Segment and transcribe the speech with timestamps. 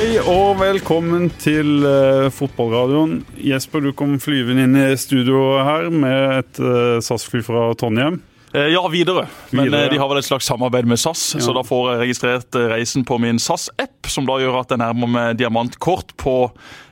[0.00, 3.18] Hei og velkommen til uh, fotballradioen.
[3.36, 8.16] Jesper, du kom flyvende inn i studio her med et uh, SAS-fly fra Trondheim.
[8.54, 9.26] Eh, Ja, videre.
[9.50, 9.90] Men Videre, ja.
[9.92, 13.04] de har vel et slags samarbeid med SAS, så da får jeg registrert eh, reisen
[13.04, 16.34] på min SAS-app, som da gjør at jeg nærmer meg diamantkort på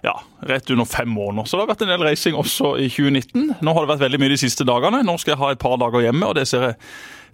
[0.05, 0.15] ja,
[0.47, 1.49] rett under fem måneder.
[1.49, 3.57] Så det har vært en del reising også i 2019.
[3.65, 5.01] Nå har det vært veldig mye de siste dagene.
[5.01, 6.79] Nå skal jeg ha et par dager hjemme, og det ser jeg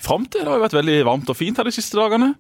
[0.03, 0.45] fram til.
[0.45, 2.33] Det har jo vært veldig varmt og fint her de siste dagene.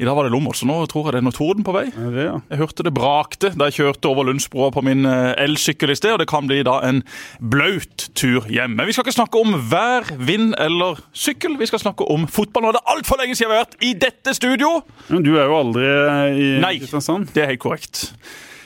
[0.00, 1.84] I dag var det lommer, så nå tror jeg det er noe torden på vei.
[1.92, 2.36] Det, ja?
[2.52, 6.14] Jeg hørte det brakte da jeg kjørte over Lundsbroa på min eh, elsykkel i sted,
[6.16, 7.02] og det kan bli da en
[7.38, 8.76] blaut tur hjem.
[8.78, 11.58] Men vi skal ikke snakke om vær, vind eller sykkel.
[11.60, 12.66] Vi skal snakke om fotball.
[12.66, 14.78] Nå er det altfor lenge siden vi har vært i dette studio!
[15.10, 15.88] Men du er jo aldri
[16.38, 16.76] i Nei.
[16.82, 17.30] Kristiansand.
[17.34, 18.06] Det er helt korrekt.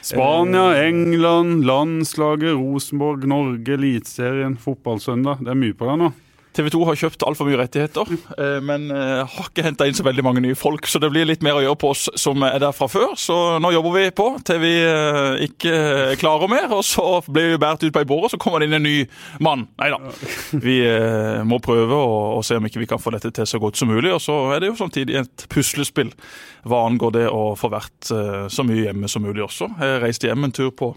[0.07, 5.43] Spania, England, landslaget, Rosenborg, Norge, Eliteserien, Fotballsøndag.
[5.43, 6.13] Det er mye på deg nå.
[6.57, 10.07] TV 2 har kjøpt altfor mye rettigheter, eh, men eh, har ikke henta inn så
[10.07, 10.89] veldig mange nye folk.
[10.89, 13.13] Så det blir litt mer å gjøre på oss som er der fra før.
[13.21, 16.71] Så nå jobber vi på til vi eh, ikke klarer mer.
[16.73, 18.87] Og så blir vi båret ut på ei båre, og så kommer det inn en
[18.89, 18.97] ny
[19.45, 19.67] mann.
[19.77, 20.01] Nei da.
[20.67, 20.79] Vi
[21.47, 24.15] må prøve å, se om ikke vi kan få dette til så godt som mulig.
[24.15, 26.15] Og så er det jo samtidig et puslespill
[26.67, 29.69] hva angår det å få vært så mye hjemme som mulig også.
[29.83, 30.95] Jeg reiste hjem en tur på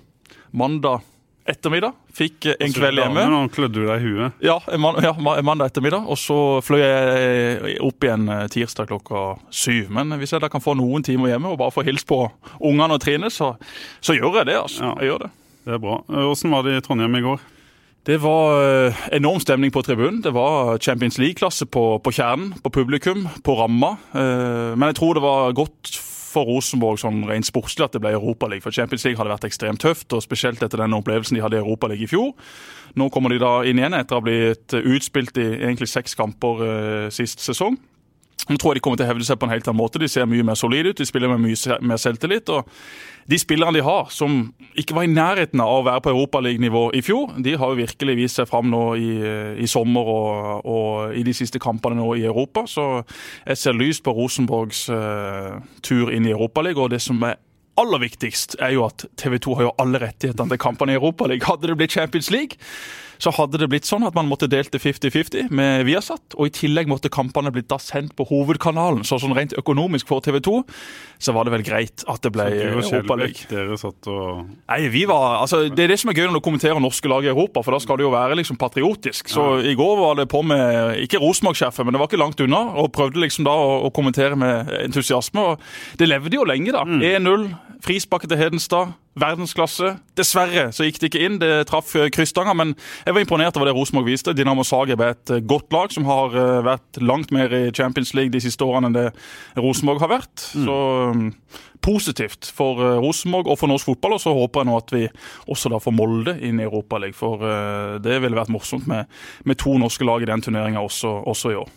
[0.55, 1.03] mandag
[1.51, 1.97] ettermiddag.
[2.15, 3.25] Fikk eh, en kveld hjemme.
[3.31, 4.39] Nå klødde du deg i huet.
[4.45, 5.13] Ja, en man, ja,
[5.45, 6.07] mandag ettermiddag.
[6.09, 9.89] Og så fløy jeg opp igjen eh, tirsdag klokka syv.
[9.95, 12.23] Men hvis jeg da kan få noen timer hjemme og bare få hilse på
[12.59, 13.53] ungene og Trine, så,
[14.01, 14.59] så gjør jeg det.
[14.63, 14.83] altså.
[14.89, 14.95] Ja.
[15.01, 15.31] Jeg gjør det.
[15.69, 15.97] Det er bra.
[16.31, 17.41] Åssen var det i Trondheim i går?
[18.09, 20.21] Det var eh, enorm stemning på tribunen.
[20.23, 23.91] Det var Champions League-klasse på, på kjernen, på publikum, på ramma.
[24.15, 25.91] Eh, Men jeg tror det var godt
[26.29, 28.63] for Rosenborg sånn rent sportslig at det ble Europaliga.
[28.65, 31.63] For Champions League hadde vært ekstremt tøft, og spesielt etter den opplevelsen de hadde i
[31.63, 32.33] Europaligaen i fjor.
[32.99, 36.65] Nå kommer de da inn igjen etter å ha blitt utspilt i egentlig seks kamper
[36.65, 37.77] eh, sist sesong.
[38.47, 39.99] Nå tror jeg de kommer til å hevde seg på en helt annen måte.
[40.01, 42.49] De ser mye mer solide ut, de spiller med mye mer selvtillit.
[42.53, 42.69] og
[43.29, 44.39] De spillerne de har, som
[44.79, 48.15] ikke var i nærheten av å være på Europaliga-nivå i fjor, de har jo virkelig
[48.21, 49.11] vist seg fram nå i,
[49.59, 52.63] i sommer og, og i de siste kampene nå i Europa.
[52.69, 52.87] Så
[53.43, 56.85] jeg ser lyst på Rosenborgs uh, tur inn i Europaligaen.
[56.87, 57.37] Og det som er
[57.79, 61.47] aller viktigst, er jo at TV 2 har jo alle rettighetene til kampene i Europaligaen.
[61.47, 62.59] Hadde det blitt Champions League,
[63.19, 66.53] så hadde det blitt sånn at man måtte delt det 50-50 med Viasat, og i
[66.55, 69.03] tillegg måtte kampene blitt da sendt på hovedkanalen.
[69.07, 70.55] Så sånn rent økonomisk for TV 2,
[71.19, 73.49] så var det vel greit at det ble Europaliga.
[73.51, 76.45] dere satt og Nei, vi var, altså Det er det som er gøy når du
[76.45, 79.31] kommenterer norske lag i Europa, for da skal det jo være liksom patriotisk.
[79.31, 82.61] Så i går var det på med ikke Rosenborg-sjefen, men det var ikke langt unna,
[82.79, 85.43] og prøvde liksom da å, å kommentere med entusiasme.
[85.43, 86.85] og Det levde jo lenge, da.
[86.87, 87.49] 1-0,
[87.83, 88.95] frispark til Hedenstad.
[89.19, 89.93] Verdensklasse.
[90.17, 91.37] Dessverre så gikk det ikke inn.
[91.41, 92.73] Det traff eh, krysstanga, men
[93.05, 94.35] jeg var imponert over det Rosenborg viste.
[94.37, 98.13] Dinamo Zagreb er et eh, godt lag som har eh, vært langt mer i Champions
[98.17, 99.07] League de siste årene enn det
[99.59, 100.45] Rosenborg har vært.
[100.51, 100.77] Så
[101.11, 101.27] um,
[101.83, 104.17] positivt for Rosenborg og for norsk fotball.
[104.17, 105.03] Og så håper jeg nå at vi
[105.51, 107.43] også da får Molde inn i Europaligaen, for
[108.03, 109.07] det ville vært morsomt med,
[109.47, 111.71] med to norske lag i den turneringa også, også i år.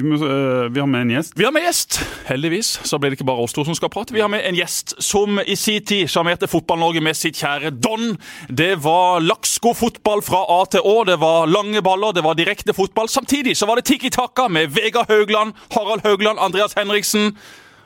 [0.00, 1.32] Vi, må, eh, vi har med en gjest.
[1.36, 2.70] Vi har med gjest, heldigvis.
[2.88, 4.14] Så blir det ikke bare oss to som skal prate.
[4.16, 8.16] Vi har med en gjest som i sin tid sjarmerte Fotball-Norge med sitt kjære Don.
[8.48, 10.96] Det var laksko-fotball fra A til Å.
[11.08, 13.08] Det var lange baller, det var direkte fotball.
[13.12, 17.34] Samtidig så var det tiki-taka med Vegard Haugland, Harald Haugland, Andreas Henriksen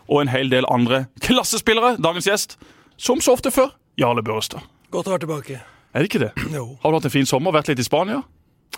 [0.09, 1.97] og en hel del andre klassespillere.
[2.03, 2.59] Dagens gjest,
[2.97, 4.65] som så ofte før, Jarle Børrestad.
[4.95, 5.61] Godt å være tilbake.
[5.95, 6.33] Er det ikke det?
[6.53, 6.77] Jo.
[6.83, 7.55] Har du hatt en fin sommer?
[7.55, 8.23] Vært litt i Spania?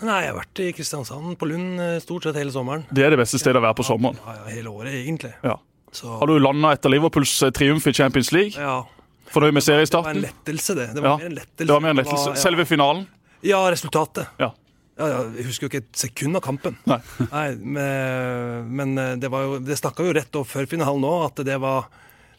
[0.05, 2.83] Nei, jeg har vært i Kristiansand, på Lund, eh, stort sett hele sommeren.
[2.93, 4.19] Det er det beste stedet å være på sommeren.
[4.21, 5.33] Ja, ja, hele året, egentlig.
[5.43, 5.55] Ja.
[5.91, 8.53] Så Har du landa etter Liverpools eh, triumf i Champions League?
[8.59, 8.83] ja,
[9.27, 10.21] Fornøyd med seriestarten?
[10.21, 10.85] det var en lettelse, det.
[10.95, 11.65] Det var Ja, mer en lettelse.
[11.65, 12.29] Det var mer en lettelse.
[12.29, 13.07] Var- Selve finalen?
[13.41, 14.27] Ja, ja resultatet.
[14.39, 14.51] Ja.
[14.97, 16.77] Ja, ja, jeg husker jo ikke et sekund av kampen.
[16.89, 16.97] Nei.
[17.31, 21.11] Nei, men, men eh, det var jo Det snakka jo rett over før finalen nå,
[21.25, 21.89] at det var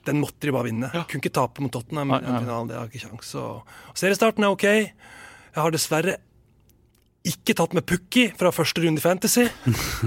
[0.07, 0.89] den måtte de bare vinne.
[0.95, 2.69] Kunne ikke tape mot Tottenham i finalen.
[2.71, 3.35] Det har ikke kjangs.
[3.99, 4.65] Seriestarten er OK.
[4.65, 6.17] Jeg har dessverre
[7.27, 9.49] ikke tatt med Pukki fra første runde i Fantasy.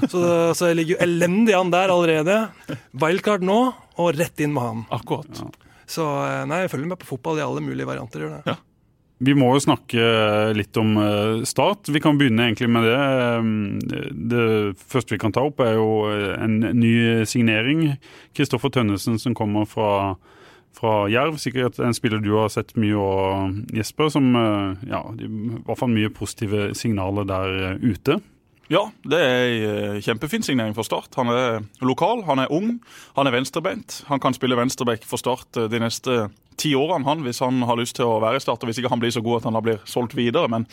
[0.10, 0.22] Så,
[0.58, 2.38] så jeg ligger jo elendig an der allerede.
[2.98, 3.60] Wildcard nå,
[4.00, 4.84] og rett inn med han.
[4.96, 5.44] Akkurat.
[5.92, 8.24] Så eh, nei, jeg følger med på fotball i alle mulige varianter.
[8.24, 8.44] Gjør det.
[8.54, 8.58] Ja.
[9.22, 10.06] Vi må jo snakke
[10.58, 11.92] litt om eh, Start.
[11.94, 12.96] Vi kan begynne egentlig med det.
[12.98, 14.46] Eh, Det
[14.90, 16.94] første vi kan ta opp, er jo eh, en ny
[17.30, 17.84] signering.
[18.34, 20.16] Kristoffer Tønnesen som kommer fra,
[20.78, 21.38] fra Jerv.
[21.42, 24.12] Sikkert en spiller du har sett mye og Jesper.
[24.14, 28.20] Som eh, ja, i hvert fall mye positive signaler der eh, ute.
[28.72, 31.12] Ja, det er ei eh, kjempefin signering for Start.
[31.20, 32.78] Han er lokal, han er ung,
[33.18, 34.02] han er venstrebeint.
[34.08, 36.30] Han kan spille venstreback for Start de neste
[36.62, 38.62] ti årene, han, hvis han har lyst til å være i Start.
[38.62, 40.50] og Hvis ikke han blir så god at han da blir solgt videre.
[40.52, 40.68] Men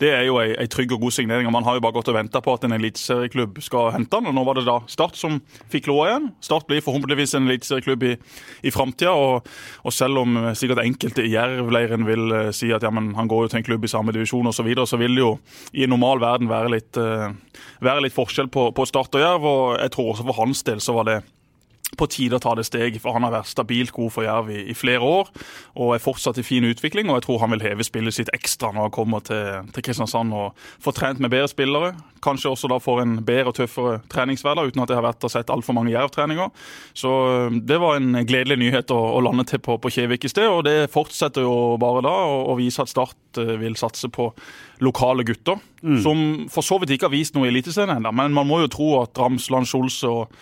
[0.00, 1.48] det er jo ei, trygg og god signering.
[1.48, 4.30] og Man har jo bare gått og venta på at en eliteserieklubb skal hente han.
[4.30, 5.40] og Nå var det da Start som
[5.72, 6.30] fikk lov igjen.
[6.44, 8.14] Start blir forhåpentligvis en eliteserieklubb i,
[8.64, 9.12] i framtida.
[9.12, 9.48] Og,
[9.84, 13.44] og, selv om sikkert enkelte i Jerv-leiren vil uh, si at ja, men han går
[13.44, 15.36] jo til en klubb i samme divisjon osv., så, så vil det jo
[15.76, 17.30] i en normal verden være litt, uh,
[17.84, 19.46] være litt forskjell på, på Start og Jerv.
[19.46, 21.20] og jeg tror også for hans del så var det
[21.98, 24.60] på tide å ta det steg, for han har vært stabilt god for Jerv i,
[24.70, 25.30] i, flere år
[25.80, 27.10] og er fortsatt i fin utvikling.
[27.10, 30.34] og Jeg tror han vil heve spillet sitt ekstra når han kommer til, til Kristiansand
[30.34, 31.92] og får trent med bedre spillere.
[32.24, 35.32] Kanskje også da får en bedre og tøffere treningshverdag, uten at jeg har vært og
[35.32, 36.52] sett altfor mange Jerv-treninger.
[36.96, 37.12] Så
[37.54, 40.64] det var en gledelig nyhet å, å lande til på, på Kjevik i sted, og
[40.68, 44.28] det fortsetter jo bare da å vise at Start øh, vil satse på
[44.84, 45.98] lokale gutter, mm.
[46.04, 46.20] som
[46.52, 48.12] for så vidt ikke har vist noe i Eliteserien ennå.
[48.14, 50.38] Men man må jo tro at Ramsland, Skjolse og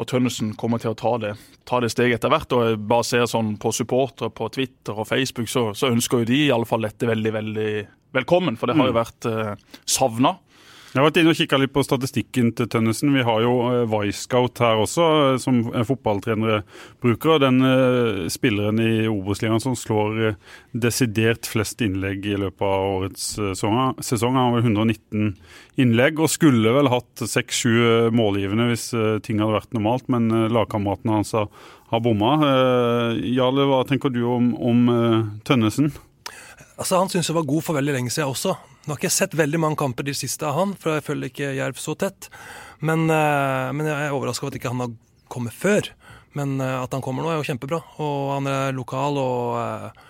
[0.00, 1.34] og Tønnesen kommer til å ta det,
[1.68, 2.52] ta det steget etter hvert.
[2.56, 6.30] og jeg bare ser sånn På supportere på Twitter og Facebook så, så ønsker jo
[6.30, 7.72] de i alle fall dette veldig veldig
[8.16, 8.56] velkommen.
[8.58, 9.00] For det har jo mm.
[9.00, 10.38] vært eh, savna.
[10.90, 13.12] Jeg har vært inne og kikka litt på statistikken til Tønnesen.
[13.14, 13.52] Vi har jo
[13.92, 16.64] Wisecout her også, uh, som fotballtrenere
[16.98, 17.38] bruker.
[17.38, 20.34] Den uh, spilleren i Obos-ligaen som slår
[20.74, 23.76] desidert flest innlegg i løpet av årets sesong.
[24.02, 25.30] Han har vel 119
[25.78, 28.88] innlegg og skulle vel hatt 6-7 målgivende hvis
[29.22, 31.46] ting hadde vært normalt, men lagkameratene hans har,
[32.02, 32.34] bomma.
[33.30, 34.82] Jarle, hva tenker du om, om
[35.46, 35.92] Tønnesen?
[36.74, 38.58] Altså, Han syns jeg var god for veldig lenge siden også.
[38.80, 41.30] Nå har ikke jeg sett veldig mange kamper de siste av han, for jeg følger
[41.32, 42.30] ikke Jerv så tett.
[42.80, 44.94] Men, eh, men jeg er overraska over at ikke han har
[45.28, 45.90] kommet før.
[46.38, 47.82] Men eh, at han kommer nå, er jo kjempebra.
[48.00, 50.06] Og han er lokal og eh,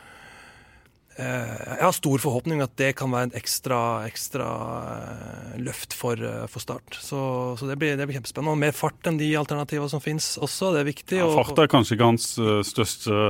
[1.20, 3.78] jeg har stor forhåpning at det kan være en ekstra,
[4.08, 4.48] ekstra
[4.94, 6.98] eh, løft for, eh, for Start.
[7.00, 7.20] Så,
[7.58, 8.54] så det, blir, det, blir, kjempespennende.
[8.54, 11.18] Og mer fart enn de alternativene som finnes også, det er viktig.
[11.20, 12.28] Ja, fart er kanskje ikke hans
[12.68, 13.20] største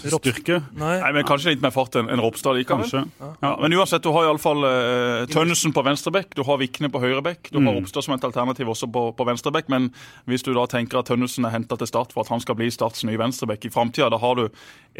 [0.00, 0.60] styrke.
[0.80, 0.96] Nei.
[1.02, 2.88] Nei, men kanskje litt mer fart enn en Ropstad likevel.
[2.92, 3.32] Ja.
[3.40, 7.50] Ja, men uansett, du har iallfall uh, Tønnesen på venstrebekk, du har Vikne på høyrebekk.
[7.50, 7.72] Du har mm.
[7.78, 9.90] Ropstad som et alternativ også på, på venstrebekk, men
[10.30, 12.70] hvis du da tenker at Tønnesen er henta til Start for at han skal bli
[12.74, 14.46] Starts nye venstrebekk i framtida, da har du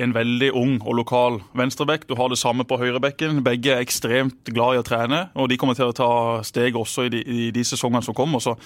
[0.00, 2.06] en veldig ung og lokal venstrebekk.
[2.08, 3.42] Du har det samme på høyrebekken.
[3.46, 6.10] Begge er ekstremt glad i å trene, og de kommer til å ta
[6.46, 8.42] steg også i de, i de sesongene som kommer.
[8.42, 8.56] Så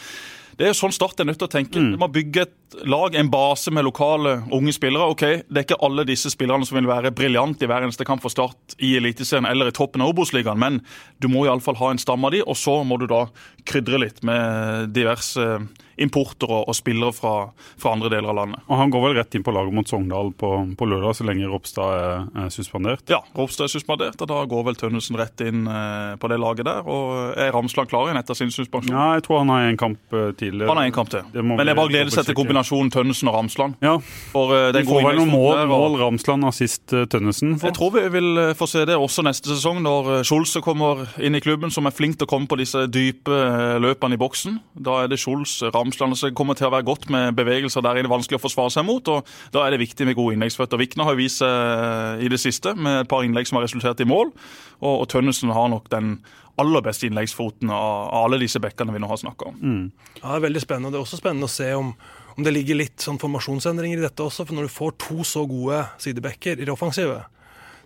[0.58, 1.80] det er sånn Start er nødt til å tenke.
[1.82, 1.96] Mm.
[1.98, 5.08] Man bygger et lag, en base med lokale unge spillere.
[5.10, 8.22] Ok, Det er ikke alle disse spillerne som vil være briljante i hver eneste kamp
[8.22, 10.80] for Start i Eliteserien eller i toppen av Obos-ligaen, men
[11.18, 13.26] du må iallfall ha en stamme av de, og så må du da
[13.66, 15.58] krydre litt med diverse
[15.96, 17.34] importer og, og spillere fra,
[17.80, 18.64] fra, andre deler av landet.
[18.68, 21.50] Og Han går vel rett inn på laget mot Sogndal på, på lørdag, så lenge
[21.50, 23.04] Ropstad er, er, suspendert?
[23.10, 26.68] Ja, Ropstad er suspendert, og da går vel Tønnesen rett inn eh, på det laget
[26.68, 26.82] der.
[26.82, 28.94] og Er Ramsland klar igjen etter sin suspensjon?
[28.94, 30.70] Ja, jeg tror han har en kamp eh, tidligere.
[30.72, 31.26] Han har en kamp til.
[31.40, 33.78] Men det er bare å glede seg til kombinasjonen Tønnesen og Ramsland.
[33.84, 33.96] Ja,
[34.32, 35.74] for uh, Vi får vel noen mål, der, og...
[35.74, 37.56] mål Ramsland og sist uh, Tønnesen?
[37.58, 37.70] For.
[37.70, 41.42] Jeg tror vi vil få se det også neste sesong, når Skjolse kommer inn i
[41.44, 43.38] klubben, som er flink til å komme på disse dype
[43.82, 44.58] løpene i boksen.
[44.74, 47.98] Da er det Scholz, Ramsland som kommer til til å være godt med bevegelser der
[47.98, 49.08] er det vanskelig å forsvare seg mot.
[49.12, 50.80] og Da er det viktig med gode innleggsføtter.
[50.80, 54.08] Vikna har vist seg i det siste med et par innlegg som har resultert i
[54.08, 54.32] mål.
[54.80, 56.18] Og, og Tønnesen har nok den
[56.60, 59.56] aller beste innleggsfoten av, av alle disse bekkene vi nå har snakka om.
[59.58, 59.86] Mm.
[60.20, 60.94] Ja, Det er veldig spennende.
[60.94, 61.90] Det er også spennende å se om,
[62.36, 64.46] om det ligger litt sånn formasjonsendringer i dette også.
[64.46, 67.24] For når du får to så gode sidebekker i det offensive,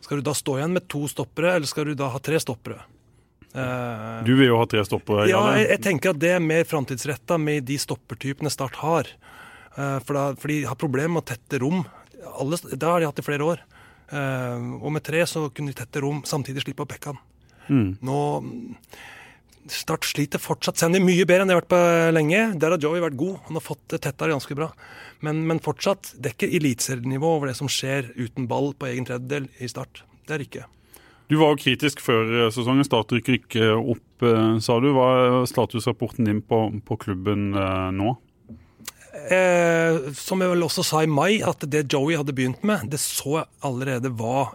[0.05, 2.85] skal du da stå igjen med to stoppere, eller skal du da ha tre stoppere?
[3.57, 5.25] Uh, du vil jo ha tre stoppere?
[5.31, 9.09] Ja, jeg, jeg, tenker at det er mer framtidsretta med de stoppertypene Start har.
[9.73, 11.85] Uh, for, da, for, de har problemer med å tette rom.
[12.39, 13.63] Alle, det har de hatt i flere år.
[14.13, 17.25] Uh, og med tre så kunne de tette rom, samtidig slippe opp bekkene.
[17.69, 17.97] Mm.
[18.05, 18.19] Nå
[19.69, 20.79] Start sliter fortsatt.
[20.81, 21.81] Sandy mye bedre enn de har vært på
[22.17, 22.39] lenge.
[22.57, 23.35] Der har Joey vært god.
[23.51, 24.71] Han har fått det tettere ganske bra.
[25.25, 29.05] Men, men fortsatt, det er ikke eliteserienivå over det som skjer uten ball på egen
[29.09, 30.07] tredjedel i Start.
[30.25, 30.65] Det er det ikke.
[31.29, 32.87] Du var jo kritisk før eh, sesongen.
[32.87, 34.91] Start rykker ikke opp, eh, sa du.
[34.97, 38.15] Hva er statusrapporten din på, på klubben eh, nå?
[39.29, 43.01] Eh, som jeg vel også sa i mai, at det Joey hadde begynt med, det
[43.03, 44.55] så jeg allerede var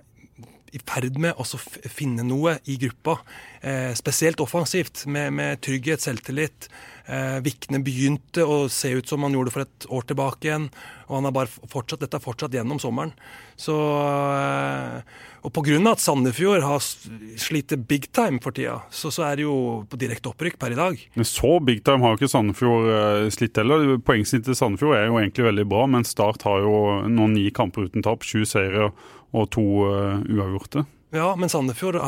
[0.73, 1.45] i ferd med å
[1.93, 3.19] finne noe i gruppa.
[3.61, 6.71] Eh, spesielt offensivt, med, med trygghet, selvtillit.
[7.03, 10.69] Eh, Vikne begynte å se ut som han gjorde for et år tilbake igjen.
[11.09, 13.11] Og han har bare fortsatt, dette har fortsatt gjennom sommeren.
[13.59, 15.01] Så eh,
[15.43, 15.75] og pga.
[15.91, 20.31] at Sandefjord har sliter big time for tida, så, så, er det jo på direkte
[20.31, 21.01] opprykk per i dag.
[21.19, 23.97] Men så big time har jo ikke Sandefjord uh, slitt heller.
[24.07, 27.89] Poengsnittet til Sandefjord er jo egentlig veldig bra, men Start har jo nå ni kamper
[27.89, 28.23] uten tap.
[28.23, 28.93] Sju seire
[29.35, 30.87] og to uh, uavgjorte.
[31.13, 31.99] Ja, men Sandefjord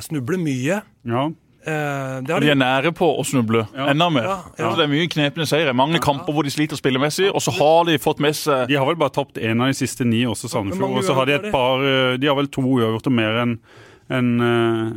[0.00, 0.80] snubler mye.
[1.04, 4.28] Ja, Eh, De de er nære på å snuble enda mer.
[4.28, 4.70] Ja, ja.
[4.78, 5.74] Det er mye knepne seire.
[5.76, 8.88] Mange kamper hvor de sliter spillemessig, og så har de fått med seg De har
[8.88, 10.98] vel bare tapt én av de siste ni, også Sandefjord.
[11.02, 13.56] Og så har de et par eh, De har vel to uavgjort og mer enn
[14.10, 14.40] en,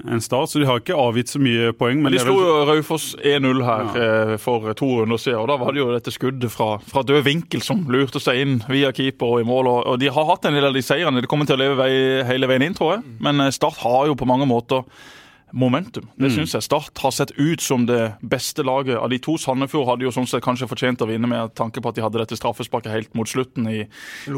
[0.09, 2.01] en Start, så de har ikke avgitt så mye poeng.
[2.01, 4.37] Men De det slo vel, Raufoss 1-0 her ja.
[4.41, 5.43] for to runder siden.
[5.43, 8.55] og Da var det jo dette skuddet fra, fra død vinkel som lurte seg inn
[8.65, 9.69] via keeper og i mål.
[9.69, 11.21] Og, og De har hatt en del av de seirene.
[11.21, 11.91] De kommer til å leve vei,
[12.25, 13.05] hele veien inn, tror jeg.
[13.23, 14.81] Men eh, Start har jo på mange måter
[15.53, 16.07] momentum.
[16.17, 16.63] Det synes jeg.
[16.65, 18.97] Start har sett ut som det beste laget.
[18.97, 21.91] Av de to Sandefjord hadde jo sånn sett kanskje fortjent å vinne med tanke på
[21.91, 23.83] at de hadde dette straffesparket helt mot slutten i,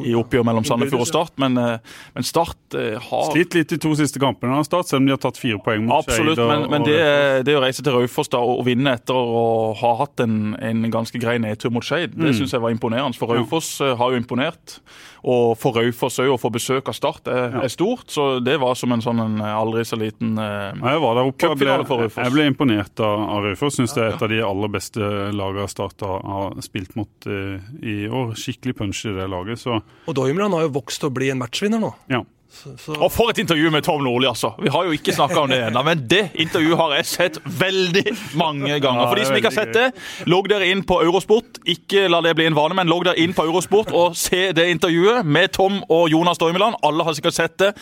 [0.04, 1.32] i oppgjøret mellom Sandefjord og Start.
[1.40, 1.78] Men, eh,
[2.18, 5.16] men Start eh, har Slitt litt de to siste kampene av Start, selv om de
[5.16, 7.96] har tatt fire poeng mot Absolutt, Skeid og- men, men det, det å reise til
[7.96, 12.12] Raufoss da, og vinne etter å ha hatt en, en ganske grei nedtur mot Skeid,
[12.18, 12.38] det Mm.
[12.42, 13.16] synes jeg var imponerende.
[13.16, 13.96] For Raufoss ja.
[13.96, 14.80] har jo imponert.
[15.26, 18.76] Og for Raufoss òg å få besøk av Start er, er stort, så det var
[18.78, 21.78] som en sånn en aldri så liten eh, Ja, var der oppe og ble,
[22.10, 23.80] jeg ble imponert av, av Raufoss.
[23.80, 28.06] Syns det er et av de aller beste lagene Start har, spilt mot uh, i
[28.10, 28.36] år.
[28.40, 31.42] Skikkelig punch i det laget, så Og Doimland har jo vokst til å bli en
[31.42, 31.94] matchvinner nå.
[32.12, 32.26] ja.
[32.56, 34.54] Så, så, Og for et intervju med Tom Nordli, altså.
[34.62, 38.14] Vi har jo ikke snakka om det ennå, men det intervjuet har jeg sett veldig
[38.40, 39.10] mange ganger.
[39.10, 39.86] For de som ikke har sett det,
[40.32, 41.60] logg dere inn på Eurosport.
[41.68, 44.70] Ikke la det bli en vane, men logg dere inn på Eurosport og se det
[44.72, 46.80] intervjuet med Tom og Jonas Dormeland.
[46.86, 47.74] Alle har sikkert sett det.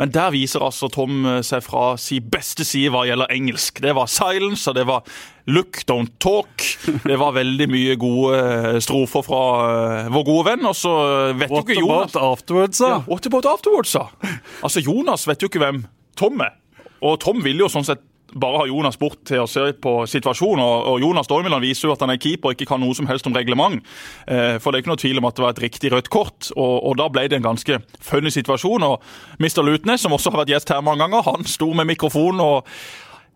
[0.00, 3.78] Men der viser altså Tom seg fra sin beste side hva gjelder engelsk.
[3.84, 5.04] Det var silence, og det var
[5.50, 6.64] look, don't talk.
[7.04, 10.66] Det var veldig mye gode eh, strofer fra eh, vår gode venn.
[10.70, 10.94] Og så
[11.38, 12.90] vet jo ikke Jonas about afterwards, da?
[12.96, 14.34] ja, what about afterwards, da?
[14.64, 15.84] Altså, Jonas vet jo ikke hvem
[16.18, 16.56] Tom er.
[17.04, 18.02] Og Tom vil jo sånn sett
[18.34, 20.62] bare har Jonas bort til å se på situasjonen.
[20.64, 23.28] Og, Jonas Dormeland viser jo at han er keeper og ikke kan noe som helst
[23.30, 23.80] om reglement.
[24.26, 26.50] Eh, for det er ikke noe tvil om at det var et riktig rødt kort,
[26.56, 28.86] og, og da ble det en ganske funny situasjon.
[28.86, 29.62] Og Mr.
[29.66, 32.74] Lutnes, som også har vært gjest her mange ganger, han sto med mikrofon og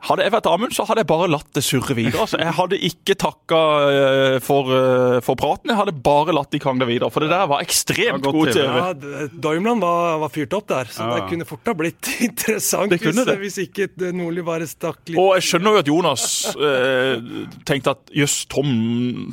[0.06, 2.20] hadde jeg vært Amund, så hadde jeg bare latt det surre videre.
[2.22, 3.58] Altså, jeg hadde ikke takka
[3.90, 7.10] eh, for, eh, for praten, jeg hadde bare latt de krangle videre.
[7.10, 8.62] For det der var ekstremt Ja, god TV.
[8.62, 8.76] TV.
[8.78, 11.16] ja, Doimland var, var fyrt opp der, så Ja.
[11.18, 13.36] det kunne fort ha blitt interessant Det hvis, det.
[13.42, 17.26] hvis ikke det Nordli bare stakk litt Og jeg skjønner jo at Jonas eh,
[17.68, 18.70] tenkte at jøss, Tom,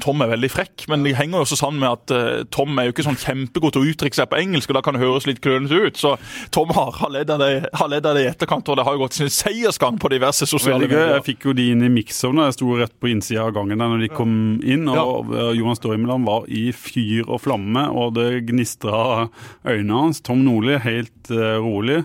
[0.02, 2.90] Tom er veldig frekk, men det henger jo også sammen med at eh, Tom er
[2.90, 5.30] jo ikke sånn kjempegod til å uttrykke seg på engelsk, og da kan det høres
[5.30, 6.02] litt klønete ut.
[6.02, 6.16] Så
[6.56, 8.98] Tom har, har ledd av det, har ledd av det i etterkant, og det har
[8.98, 11.04] jo gått sin seiersgang på diverse sosiale Veldig gøy.
[11.14, 12.48] Jeg fikk jo de inn i mixzone.
[12.48, 14.34] Jeg sto rett på innsida av gangen der når de kom
[14.64, 14.88] inn.
[14.92, 15.52] Og ja.
[15.58, 19.30] Johan Stormeland var i fyr og flamme, og det gnistra
[19.68, 20.24] øynene hans.
[20.26, 22.04] Tom Nordli helt eh, rolig.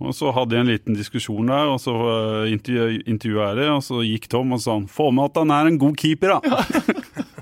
[0.00, 3.66] Og så hadde jeg en liten diskusjon der, og så uh, intervjua jeg det.
[3.68, 6.38] Og så gikk Tom og sa han, få med at han er en god keeper,
[6.38, 6.64] da.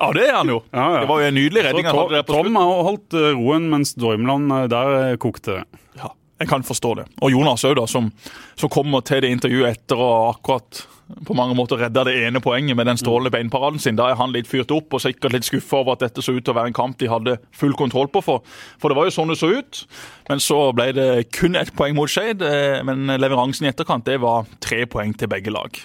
[0.00, 0.60] Ja, det er han jo.
[0.72, 1.00] Ja, ja.
[1.02, 3.16] Det var jo en nydelig Så redning han Tom, hadde der på Tom har holdt
[3.20, 5.58] eh, roen, mens Dormeland, eh, der eh, kokte.
[6.00, 7.04] Ja, jeg kan forstå det.
[7.20, 8.08] Og Jonas òg, som,
[8.56, 10.86] som kommer til det intervjuet etter å akkurat
[11.26, 13.96] på mange måter redde det ene poenget med den strålende beinparaden sin.
[13.98, 16.44] Da er han litt fyrt opp og sikkert litt skuffa over at dette så ut
[16.44, 18.22] til å være en kamp de hadde full kontroll på.
[18.24, 18.44] For,
[18.80, 19.82] for det var jo sånn det så ut.
[20.30, 22.44] Men så ble det kun ett poeng mot Skeid.
[22.46, 25.82] eh, Men leveransen i etterkant det var tre poeng til begge lag.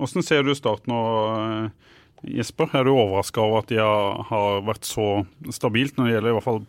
[0.00, 1.00] Hvordan ser du Start nå,
[1.40, 2.68] eh, Jesper?
[2.76, 5.24] Er du overraska over at de har, vært så
[5.56, 6.62] stabilt når det gjelder i hvert fall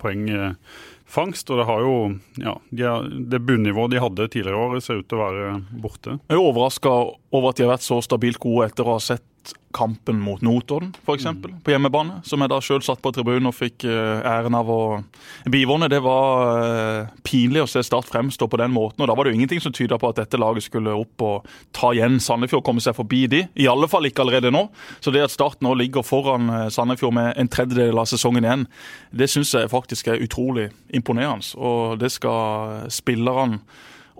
[1.11, 1.49] poengfangst?
[1.49, 1.95] Og det har jo
[2.37, 6.17] ja, de det bunnivået de hadde tidligere i år, ser ut til å være borte.
[6.29, 6.89] Jeg er overraska
[7.31, 9.25] over at de har vært så stabilt gode etter å ha sett
[9.71, 11.61] kampen mot Notodden, f.eks., mm.
[11.63, 12.19] på hjemmebane.
[12.27, 14.81] Som jeg da sjøl satt på tribunen og fikk eh, æren av å
[15.51, 15.89] bivåne.
[15.91, 19.01] Det var eh, pinlig å se Start fremstå på den måten.
[19.01, 21.47] og Da var det jo ingenting som tyda på at dette laget skulle opp og
[21.75, 23.45] ta igjen Sandefjord, komme seg forbi de.
[23.55, 24.67] I alle fall ikke allerede nå.
[24.99, 28.67] Så det at Start nå ligger foran eh, Sandefjord med en tredjedel av sesongen igjen,
[29.15, 31.47] det syns jeg faktisk er utrolig imponerende.
[31.57, 33.61] Og det skal spillerne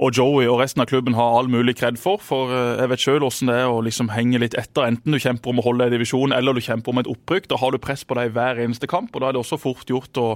[0.01, 2.21] og Joey og resten av klubben har all mulig kred for.
[2.25, 4.87] For eh, jeg vet sjøl åssen det er å liksom henge litt etter.
[4.89, 7.51] Enten du kjemper om å holde deg i divisjonen eller du kjemper om et opprykk.
[7.51, 9.93] Da har du press på deg hver eneste kamp, og da er det også fort
[9.93, 10.27] gjort å,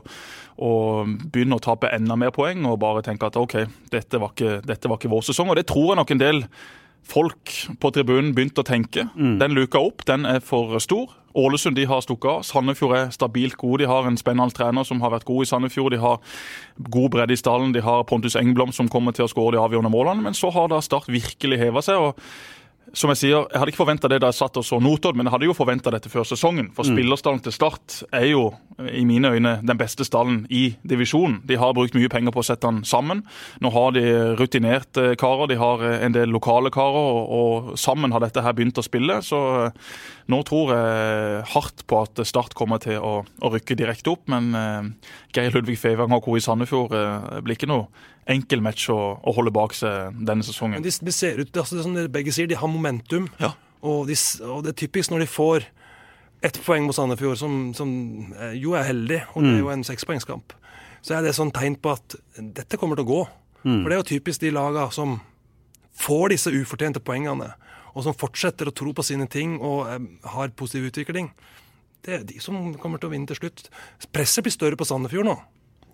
[0.62, 0.72] å
[1.08, 3.58] begynne å tape enda mer poeng og bare tenke at OK,
[3.94, 5.50] dette var ikke, dette var ikke vår sesong.
[5.50, 6.44] Og det tror jeg nok en del
[7.06, 9.08] folk på tribunen begynte å tenke.
[9.40, 11.14] Den luka opp, den er for stor.
[11.36, 12.44] Ålesund de har stukket av.
[12.48, 13.84] Sandefjord er stabilt gode.
[13.84, 15.92] De har en spennende trener som har vært god i Sandefjord.
[15.92, 16.22] De har
[16.90, 17.74] god bredde i stallen.
[17.76, 20.24] De har Pontus Engblom som kommer til å skåre de avgjørende målene.
[20.24, 22.00] Men så har da Start virkelig heva seg.
[22.00, 22.16] og
[22.96, 25.28] som Jeg sier, jeg hadde ikke forventa det da jeg satt og så Notod, men
[25.28, 26.72] jeg hadde jo forventa dette før sesongen.
[26.76, 28.46] For spillerstallen til Start er jo
[28.80, 31.42] i mine øyne den beste stallen i divisjonen.
[31.48, 33.24] De har brukt mye penger på å sette den sammen.
[33.64, 34.04] Nå har de
[34.40, 38.80] rutinerte karer, de har en del lokale karer, og, og sammen har dette her begynt
[38.80, 39.22] å spille.
[39.26, 39.40] Så
[40.32, 44.56] Nå tror jeg hardt på at Start kommer til å, å rykke direkte opp, men
[44.58, 46.34] eh, Geir Ludvig Fevang og co.
[46.40, 47.86] i Sandefjord eh, blir ikke noe
[48.32, 50.80] enkel match å, å, holde bak seg denne sesongen.
[50.80, 53.28] Men de, de ser ut, altså det som dere begge sier, de har momentum.
[53.42, 53.54] Ja.
[53.86, 55.68] Og, de, og, det er typisk når de får
[56.46, 57.90] ett poeng mot Sandefjord, som, som,
[58.38, 60.54] eh, jo er heldig, og det er jo en sekspoengskamp,
[61.06, 63.22] så er det sånn tegn på at dette kommer til å gå.
[63.66, 63.80] Mm.
[63.80, 65.20] For det er jo typisk de laga som
[65.96, 67.54] får disse ufortjente poengene
[67.96, 71.32] og som fortsetter å tro på sine ting og eh, har positiv utvikling,
[72.06, 73.70] det er de som kommer til å vinne til slutt.
[74.14, 75.36] Presset blir større på Sandefjord nå.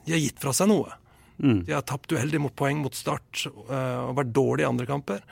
[0.03, 0.97] De har gitt fra seg noe.
[1.41, 1.63] Mm.
[1.67, 5.23] De har tapt uheldig mot poeng mot start uh, og vært dårlige i andre kamper.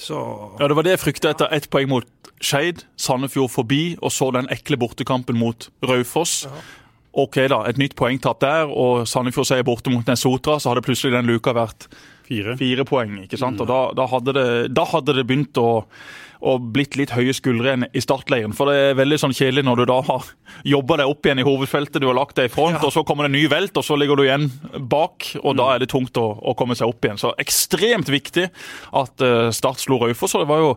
[0.00, 0.16] Så
[0.60, 4.28] Ja, Det var det jeg frykta etter ett poeng mot Skeid, Sandefjord forbi, og så
[4.34, 6.44] den ekle bortekampen mot Raufoss.
[6.44, 6.64] Ja.
[7.16, 11.16] OK, da, et nytt poengtap der, og Sandefjord sier borte mot Nesotra, så hadde plutselig
[11.16, 11.88] den luka vært
[12.26, 12.56] Fire.
[12.58, 13.20] Fire poeng.
[13.22, 13.60] ikke sant?
[13.62, 15.84] Og da, da, hadde det, da, hadde det, begynt å,
[16.40, 18.54] å blitt litt høye skuldre igjen i startleiren.
[18.56, 20.30] For det er veldig sånn kjedelig når du da har
[20.66, 22.84] jobba deg opp igjen i hovedfeltet, du har lagt deg i front, ja.
[22.86, 24.48] og så kommer det en ny velt, og så ligger du igjen
[24.90, 25.30] bak.
[25.42, 25.60] Og mm.
[25.60, 27.20] da er det tungt å, å, komme seg opp igjen.
[27.20, 28.48] Så ekstremt viktig
[28.96, 30.36] at uh, Start slo Raufoss.
[30.36, 30.70] Og det var jo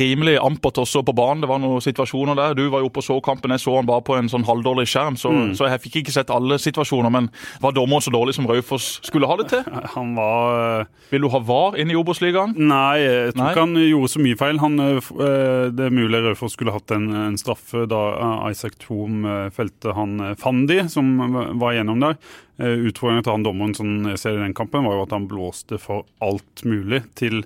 [0.00, 1.44] rimelig ampert også på banen.
[1.44, 2.58] Det var noen situasjoner der.
[2.58, 4.86] Du var jo oppe og så kampen, jeg så han bare på en sånn halvdårlig
[4.90, 5.54] skjerm, så, mm.
[5.58, 7.12] så jeg fikk ikke sett alle situasjoner.
[7.12, 7.30] Men
[7.62, 9.64] var dommeren så dårlig som Raufoss skulle ha det til?
[9.94, 12.54] Han var vil du ha VAR inn i Obos-ligaen?
[12.58, 14.60] Nei, jeg tror ikke han gjorde så mye feil.
[14.62, 18.78] Han, eh, eh, det er mulig Raufoss skulle hatt en, en, straffe da eh, Isaac
[18.82, 21.16] Thom felte han Fandi, som
[21.60, 22.18] var igjennom der.
[22.54, 25.78] Utfordringen til han dommeren som jeg ser i den kampen, var jo at han blåste
[25.82, 27.42] for alt mulig til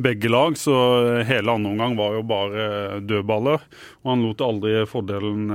[0.00, 0.56] begge lag.
[0.60, 0.74] Så
[1.28, 3.64] hele andre omgang var jo bare dødballer.
[4.02, 5.48] Og han lot aldri fordelen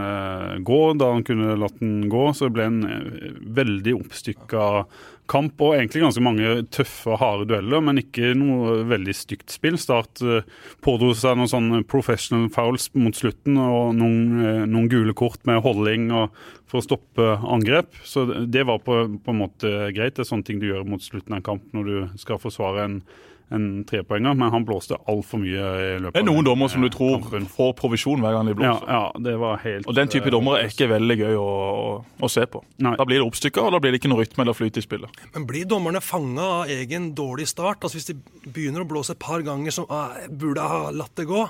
[0.66, 2.32] gå da han kunne latt den gå.
[2.34, 2.82] Så det ble en
[3.58, 4.70] veldig oppstykka
[5.30, 9.78] kamp og egentlig ganske mange tøffe og harde dueller, men ikke noe veldig stygt spill.
[9.82, 10.22] Start
[10.86, 16.12] pådro seg noen sånne professional fouls mot slutten og noen, noen gule kort med holding
[16.76, 17.96] for å stoppe angrep.
[18.04, 20.18] Så det var på, på, en måte greit.
[20.18, 22.90] Det er sånne ting du gjør mot slutten av en kamp når du skal forsvare
[22.90, 23.00] en
[23.54, 26.90] en trepoenger, men han blåste altfor mye i løpet av er noen dommere som du
[26.94, 27.46] tror kampen.
[27.52, 28.88] får provisjon hver gang de blåser.
[28.90, 29.86] Ja, ja, det var helt...
[29.86, 31.92] Og Den type dommere er ikke veldig gøy å, å,
[32.26, 32.64] å se på.
[32.82, 32.96] Nei.
[32.98, 35.22] Da blir det oppstykker, og da blir det ikke noe rytme eller flyt i spillet.
[35.38, 37.86] Men blir dommerne fanga av egen dårlig start?
[37.86, 38.18] Altså Hvis de
[38.50, 41.46] begynner å blåse et par ganger som ah, burde ha latt det gå,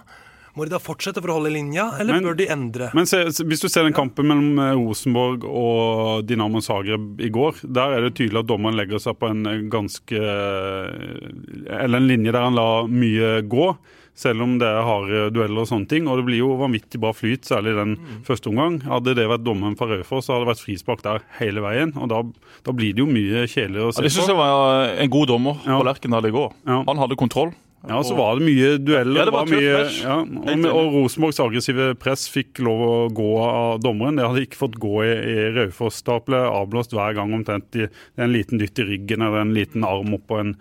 [0.55, 2.88] må de da fortsette for å holde linja, eller men, bør de endre?
[2.95, 7.59] Men se, Hvis du ser den kampen mellom eh, Rosenborg og Dinamo Zagreb i går,
[7.68, 12.07] der er det tydelig at dommeren legger seg på en eh, ganske eh, Eller en
[12.07, 13.70] linje der han lar mye gå.
[14.15, 16.05] Selv om det er harde dueller og sånne ting.
[16.07, 18.22] Og det blir jo vanvittig bra flyt, særlig i den mm.
[18.24, 18.77] første omgang.
[18.87, 21.91] Hadde det vært dommeren fra Raufoss, så hadde det vært frispark der hele veien.
[22.00, 22.22] Og da,
[22.63, 24.05] da blir det jo mye kjedeligere å se på.
[24.05, 25.83] Ja, det syns jeg var en god dommer på ja.
[25.89, 26.55] Lerkendal i går.
[26.63, 26.79] Ja.
[26.87, 27.51] Han hadde kontroll.
[27.89, 29.19] Ja, så var det mye dueller.
[29.19, 33.29] Ja, det var, var mye, ja, og, og Rosenborgs aggressive press fikk lov å gå
[33.43, 34.17] av dommeren.
[34.17, 36.01] Det hadde ikke fått gå i, i Raufoss.
[36.07, 39.85] Da ble avblåst hver gang omtrent i en liten dytt i ryggen eller en liten
[39.87, 40.55] arm oppå en,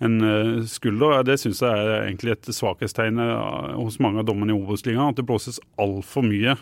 [0.00, 1.20] en uh, skulder.
[1.28, 5.12] Det syns jeg er egentlig et svakhetstegn uh, hos mange av dommerne i Obos-ligaen.
[5.12, 6.56] At det blåses altfor mye.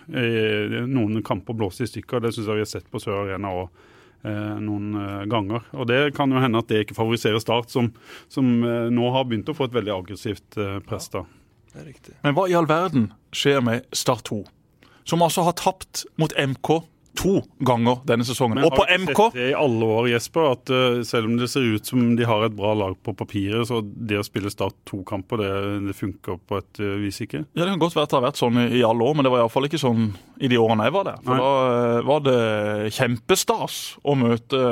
[0.90, 2.24] Noen kamper blåser i stykker.
[2.24, 3.70] Det syns jeg vi har sett på Sør Arena òg.
[4.26, 5.62] Eh, noen eh, ganger.
[5.78, 7.92] Og Det kan jo hende at det ikke favoriserer Start, som,
[8.26, 11.06] som eh, nå har begynt å få et veldig aggressivt press.
[11.14, 11.22] da.
[11.70, 12.14] Det er riktig.
[12.24, 14.40] Men hva i all verden skjer med Start 2,
[15.06, 16.80] som altså har tapt mot MK
[17.18, 18.60] to ganger denne sesongen.
[18.60, 21.36] Men og på MK har sett det i alle år, Jesper, at uh, selv om
[21.40, 24.52] det ser ut som de har et bra lag på papiret, så det å spille
[24.52, 25.50] Start to-kamper, det,
[25.88, 27.42] det, funker på et uh, vis ikke?
[27.52, 29.26] Ja, Det kan godt være at det har vært sånn i, i alle år, men
[29.26, 31.18] det var iallfall ikke sånn i de årene jeg var der.
[31.26, 31.42] For Nei.
[31.42, 32.38] da uh, var det
[32.94, 34.62] kjempestas å møte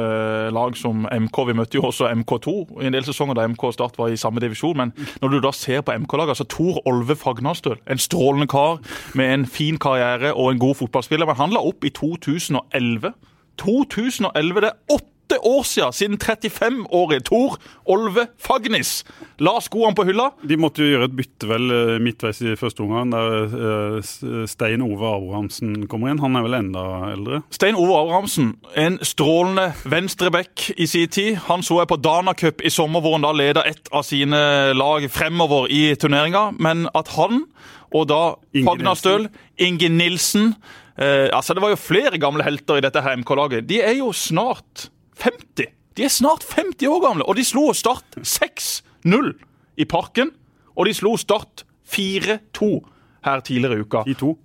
[0.54, 1.42] lag som MK.
[1.50, 4.20] Vi møtte jo også MK2 i en del sesonger da MK og Start var i
[4.20, 4.78] samme divisjon.
[4.78, 8.78] Men når du da ser på MK-laget, altså Tor Olve Fagnastøl, en strålende kar
[9.18, 13.12] med en fin karriere og en god fotballspiller, men han la opp i 2000 2011.
[13.56, 17.56] 2011, det er åtte år siden, siden 35-årige Tor
[17.90, 19.00] Olve Fagnis
[19.42, 20.28] la skoene på hylla.
[20.46, 23.56] De måtte jo gjøre et bytte vel eh, midtveis i første omgang, der
[23.98, 26.22] eh, Stein Ove Abrahamsen kommer inn.
[26.22, 27.40] Han er vel enda eldre?
[27.50, 31.40] Stein Ove Abrahamsen, en strålende venstreback i sin tid.
[31.48, 34.38] Han så jeg på Dana Cup i sommer, hvor han da leda et av sine
[34.76, 36.52] lag fremover i turneringa.
[36.60, 37.48] Men at han
[37.94, 38.22] og da
[38.64, 40.54] Fagnastøl, Inge Nilsen
[40.96, 43.68] Eh, altså, Det var jo flere gamle helter i dette her MK-laget.
[43.68, 44.88] De er jo snart
[45.20, 45.68] 50.
[45.96, 49.32] De er snart 50 år gamle, og de slo Start 6-0
[49.76, 50.32] i Parken.
[50.76, 52.80] Og de slo Start 4-2
[53.24, 54.02] her tidligere i uka.
[54.08, 54.36] 10-2.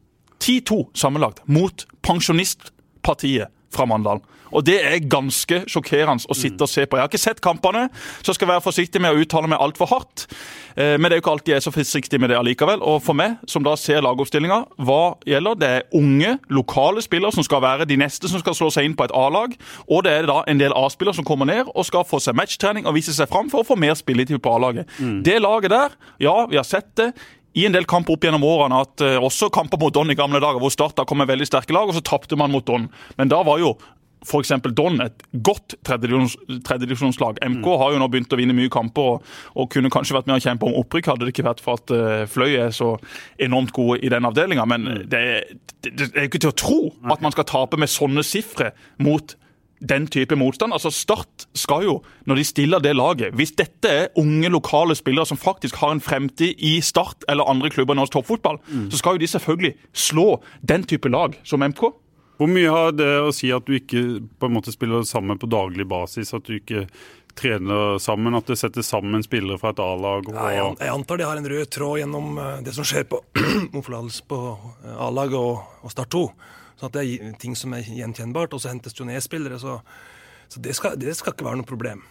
[0.41, 4.21] 10-2 sammenlagt mot pensjonistpartiet fra Mandal.
[4.51, 6.97] Og det er ganske sjokkerende å sitte og se på.
[6.97, 7.87] Jeg har ikke sett kampene,
[8.21, 10.25] så skal jeg være forsiktig med å uttale meg altfor hardt.
[10.75, 12.83] Eh, men det er jo ikke alltid jeg er så forsiktig med det allikevel.
[12.83, 15.59] Og for meg, som da ser lagoppstillinga, hva gjelder?
[15.61, 18.97] Det er unge, lokale spillere som skal være de neste som skal slå seg inn
[18.99, 19.55] på et A-lag.
[19.87, 22.89] Og det er da en del A-spillere som kommer ned og skal få seg matchtrening
[22.89, 24.89] og vise seg fram for å få mer spilletid på A-laget.
[24.99, 25.21] Mm.
[25.27, 27.13] Det laget der, ja, vi har sett det
[27.53, 30.39] i en del kamper opp gjennom årene at uh, også kamper mot Don i gamle
[30.43, 32.87] dager, hvor Start kom med veldig sterke lag, og så tapte man mot Don.
[33.17, 33.75] Men da var jo
[34.21, 34.53] f.eks.
[34.77, 37.41] Don et godt tredjedivisjonslag.
[37.41, 37.77] MK mm.
[37.81, 40.45] har jo nå begynt å vinne mye kamper og, og, kunne kanskje vært med å
[40.45, 42.93] kjempe om opprykk, hadde det ikke vært for at uh, Fløy er så
[43.41, 44.67] enormt gode i den avdelinga.
[44.69, 45.03] Men mm.
[45.11, 45.23] det,
[45.81, 48.71] det, det, er jo ikke til å tro at man skal tape med sånne sifre
[49.01, 49.35] mot
[49.81, 50.73] den type motstand.
[50.73, 51.95] Altså Start skal jo,
[52.29, 56.03] når de stiller det laget Hvis dette er unge, lokale spillere som faktisk har en
[56.03, 58.91] fremtid i Start eller andre klubber i norsk toppfotball, mm.
[58.91, 60.27] så skal jo de selvfølgelig slå
[60.61, 61.91] den type lag som MK.
[62.41, 63.99] Hvor mye har det å si at du ikke
[64.41, 66.33] på en måte spiller sammen på daglig basis?
[66.33, 66.87] At du ikke
[67.37, 68.33] trener sammen?
[68.33, 70.25] At det setter sammen spillere fra et A-lag?
[70.25, 70.33] Og...
[70.33, 73.21] Ja, jeg antar de har en rød tråd gjennom eh, det som skjer på,
[74.33, 76.23] på eh, A-laget og, og, Start 2.
[76.81, 78.55] Sånn at det er ting som er gjenkjennbart.
[78.57, 79.77] Og så hentes jo ned-spillere, så,
[80.49, 82.01] så det, skal, det skal ikke være noe problem.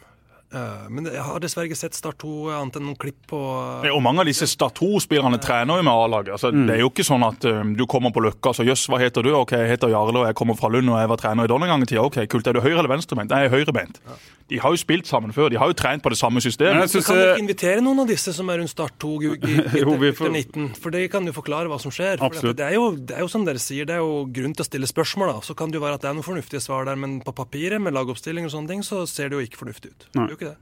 [0.51, 3.85] Uh, men jeg har dessverre ikke sett Start 2 annet enn noen klipp på uh,
[3.95, 6.33] Og mange av disse Start 2-spillerne trener jo med A-laget.
[6.35, 6.65] Altså, mm.
[6.67, 8.99] Det er jo ikke sånn at um, du kommer på Løkka og så jøss, hva
[8.99, 9.31] heter du?
[9.39, 11.63] Ok, jeg heter Jarle og jeg kommer fra Lund og jeg var trener i Don
[11.63, 12.03] en gang i tida.
[12.03, 12.51] Ok, kult.
[12.51, 13.31] Er du høyre- eller venstrebeint?
[13.31, 14.03] Nei, jeg er høyrebeint.
[14.11, 14.19] Ja.
[14.51, 15.47] De har jo spilt sammen før.
[15.53, 16.81] De har jo trent på det samme systemet.
[16.83, 20.33] Men, Så kan du ikke invitere noen av disse som er rundt Start 2 gutter
[20.35, 20.73] 19?
[20.83, 22.19] For det kan jo forklare hva som skjer.
[22.19, 24.67] For det er, jo, det er jo som dere sier, det er jo grunn til
[24.67, 25.37] å stille spørsmål.
[25.37, 25.45] da.
[25.47, 27.79] Så kan det jo være at det er noen fornuftige svar der, men på papiret
[27.79, 30.09] med lagoppstilling og sånne ting, så ser det jo ikke fornuftig ut.
[30.19, 30.27] Nei.
[30.41, 30.59] Ikke det.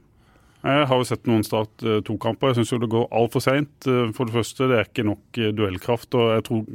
[0.59, 2.49] Jeg har jo sett noen Start 2-kamper.
[2.49, 3.87] Eh, jeg syns det går altfor seint.
[3.87, 6.17] Eh, for det første, det er ikke nok eh, duellkraft.
[6.19, 6.65] Og jeg tror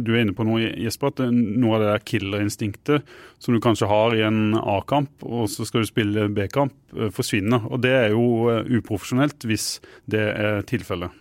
[0.00, 3.10] du er inne på noe, Jesper, at noe av det der killerinstinktet
[3.44, 6.72] som du kanskje har i en A-kamp, og så skal du spille B-kamp,
[7.12, 7.66] forsvinner.
[7.68, 8.48] Og det er jo
[8.78, 9.74] uprofesjonelt hvis
[10.08, 11.12] det er tilfellet.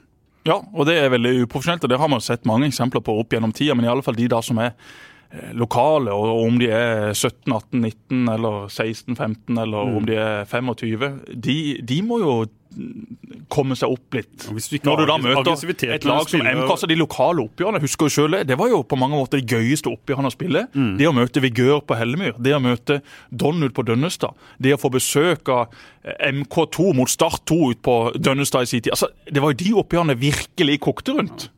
[0.47, 3.35] Ja, og det er veldig uprofesjonelt, og det har man sett mange eksempler på opp
[3.35, 3.75] gjennom tida.
[3.75, 4.77] Men i alle fall de da som er
[5.57, 9.95] lokale, og om de er 17, 18, 19 eller 16, 15 eller mm.
[9.97, 12.35] om de er 25, de, de må jo
[13.53, 14.47] komme seg opp litt.
[14.47, 18.13] Du Når du da møter et lag som MK, så de lokale oppgjørene, husker jo
[18.15, 20.65] selv det, var jo på mange måter de gøyeste oppgjørene å spille.
[20.73, 20.93] Mm.
[20.97, 24.81] Det å møte Vigør på Hellemyr, det å møte Don ut på Dønnestad, det å
[24.81, 28.95] få besøk av MK2 mot Start 2 ut på Dønnestad i sin tid.
[28.95, 31.49] Altså, det var jo de oppgjørene virkelig kokte rundt.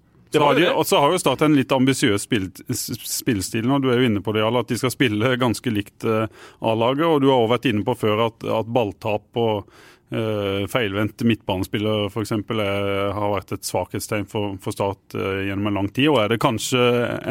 [0.75, 3.79] Og så har jo Start en litt ambisiøs spill, spillstil nå.
[3.83, 6.25] Du er jo inne på det, Jarl, at de skal spille ganske likt uh,
[6.59, 7.07] A-laget.
[7.07, 9.71] Og du har også vært inne på før at, at balltap og
[10.13, 12.35] uh, feilvendt midtbanespiller f.eks.
[12.35, 16.43] har vært et svakhetstegn for, for Start uh, gjennom en lang tid, og er det
[16.43, 16.85] kanskje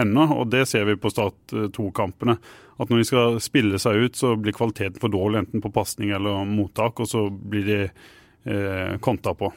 [0.04, 0.28] ennå.
[0.40, 2.38] Og det ser vi på Start 2-kampene.
[2.80, 6.10] At når de skal spille seg ut, så blir kvaliteten for dårlig enten på pasning
[6.14, 9.52] eller mottak, og så blir de eh, konta på.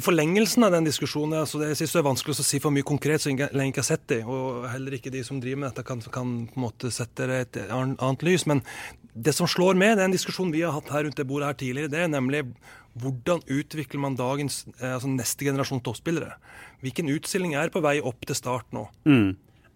[0.00, 2.72] I forlengelsen av den diskusjonen altså det, jeg synes det er vanskelig å si for
[2.72, 5.68] mye konkret så lenge ikke har sett det, og heller ikke de som driver med
[5.68, 8.46] dette, kan, kan på en måte sette det et annet lys.
[8.48, 8.62] Men
[9.12, 11.50] det som slår med, det er en diskusjon vi har hatt her rundt det bordet
[11.50, 12.46] her tidligere, det er nemlig
[13.00, 16.32] hvordan utvikler man dagens, eh, altså neste generasjon toppspillere?
[16.80, 18.86] Hvilken utstilling er på vei opp til start nå?
[19.04, 19.34] Mm.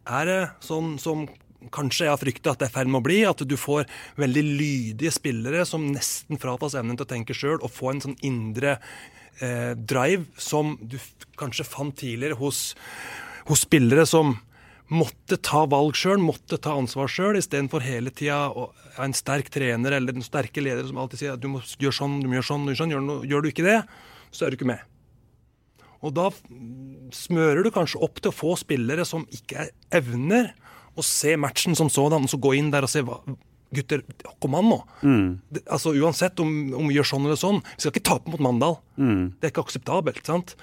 [0.09, 1.29] Er det sånn som
[1.73, 3.87] kanskje jeg har frykta at det er i ferd med å bli, at du får
[4.21, 8.19] veldig lydige spillere som nesten fratas evnen til å tenke sjøl, og få en sånn
[8.27, 8.79] indre
[9.43, 10.99] eh, drive som du
[11.41, 12.73] kanskje fant tidligere hos,
[13.49, 14.37] hos spillere som
[14.93, 18.51] måtte ta valg sjøl, måtte ta ansvar sjøl, istedenfor hele tida
[19.01, 22.19] en sterk trener eller en sterke leder som alltid sier at du må gjøre sånn,
[22.23, 22.93] du må gjøre sånn, du gjør, sånn.
[22.95, 23.79] Gjør, gjør du ikke det,
[24.35, 24.85] så er du ikke med.
[26.05, 26.29] Og da
[27.17, 30.53] smører du kanskje opp til å få spillere som ikke evner
[30.95, 33.23] å se matchen som sådan, og så gå inn der og se hva,
[33.77, 34.03] gutter,
[34.43, 34.79] kom an nå.
[35.03, 35.29] Mm.
[35.53, 38.43] Det, altså Uansett om, om, vi gjør sånn eller sånn, vi skal ikke tape mot
[38.45, 38.79] Mandal.
[38.97, 39.35] Mm.
[39.39, 40.23] Det er ikke akseptabelt.
[40.27, 40.55] sant?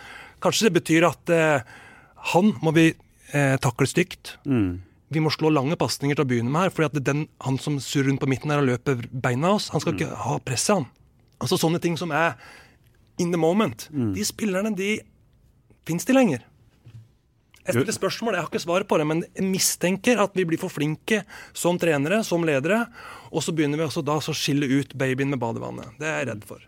[0.43, 1.67] Kanskje det betyr at eh,
[2.33, 4.35] han må vi eh, takle stygt.
[4.45, 4.81] Mm.
[5.11, 7.79] Vi må slå lange pasninger til å begynne med her, fordi at den, han som
[7.83, 10.79] surrer rundt på midten her og løper beina av oss, han skal ikke ha presset,
[10.79, 10.87] han.
[11.41, 12.37] Altså Sånne ting som er
[13.19, 13.89] in the moment.
[13.91, 14.13] Mm.
[14.15, 14.95] De spillerne, de
[15.89, 16.45] fins de lenger.
[17.61, 20.61] Jeg stiller spørsmål, jeg har ikke svar på det, men jeg mistenker at vi blir
[20.61, 21.21] for flinke
[21.53, 22.83] som trenere, som ledere,
[23.29, 25.93] og så begynner vi også da å skille ut babyen med badevannet.
[26.01, 26.65] Det er jeg redd for.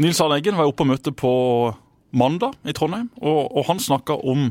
[0.00, 1.32] Nils Arne Eggen var oppe på møte på
[2.16, 4.48] mandag i Trondheim, og, og han snakka om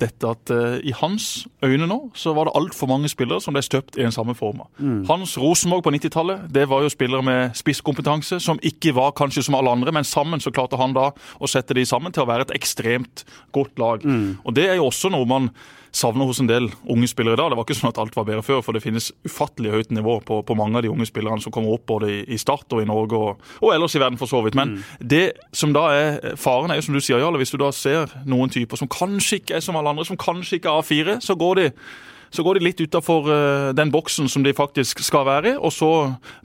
[0.00, 3.62] dette at uh, i hans øyne nå så var det altfor mange spillere som ble
[3.64, 4.68] støpt i den samme forma.
[4.78, 5.02] Mm.
[5.08, 9.58] Hans Rosenborg på 90-tallet det var jo spillere med spisskompetanse som ikke var kanskje som
[9.58, 12.48] alle andre, men sammen så klarte han da å sette de sammen til å være
[12.48, 13.24] et ekstremt
[13.56, 14.04] godt lag.
[14.04, 14.38] Mm.
[14.44, 15.50] Og Det er jo også noe man
[15.94, 17.50] savner hos en del unge spillere i dag.
[17.50, 20.18] Det var ikke sånn at alt var bedre før, for det finnes ufattelig høyt nivå
[20.26, 22.82] på, på mange av de unge spillerne som kommer opp både i, i Start og
[22.82, 24.58] i Norge, og, og, ellers i verden for så vidt.
[24.58, 24.84] Men mm.
[25.14, 25.24] det
[25.56, 28.52] som da er faren, er jo som du sier, Jarle, hvis du da ser noen
[28.52, 31.62] typer som kanskje ikke er som alle andre, som kanskje ikke er A4, så går
[31.62, 31.72] de
[32.34, 35.72] så går de litt utafor uh, den boksen som de faktisk skal være i, og
[35.74, 35.90] så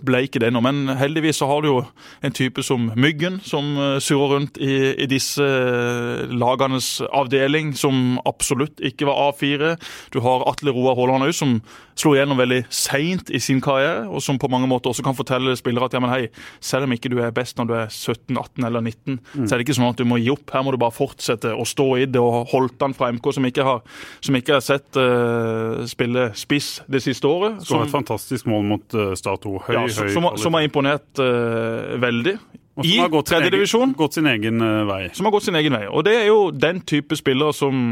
[0.04, 0.64] bleiker noe.
[0.64, 1.78] Men heldigvis så har du jo
[2.24, 8.20] en type som Myggen, som uh, surrer rundt i, i disse uh, lagenes avdeling, som
[8.28, 9.74] absolutt ikke var A4.
[10.14, 11.58] Du har Atle Roar Haaland òg, som
[12.00, 15.56] slo igjennom veldig seint i sin karriere, og som på mange måter også kan fortelle
[15.60, 16.24] spillere at ja, men hei,
[16.64, 19.46] selv om ikke du er best når du er 17, 18 eller 19, mm.
[19.46, 20.48] så er det ikke sånn at du må gi opp.
[20.54, 22.22] Her må du bare fortsette å stå i det.
[22.22, 23.84] Og holdt han fra MK, som ikke har,
[24.24, 27.62] som ikke har sett uh, spille spiss det siste året.
[27.66, 29.56] Så et fantastisk mål mot uh, Start 2.
[29.68, 32.38] Høy, ja, høy som, som, har imponert uh, veldig
[32.82, 33.94] i tredjedivisjon.
[33.98, 35.02] Gått sin egen uh, vei.
[35.14, 35.84] Som har gått sin egen vei.
[35.90, 37.84] Og Det er jo den type spillere som,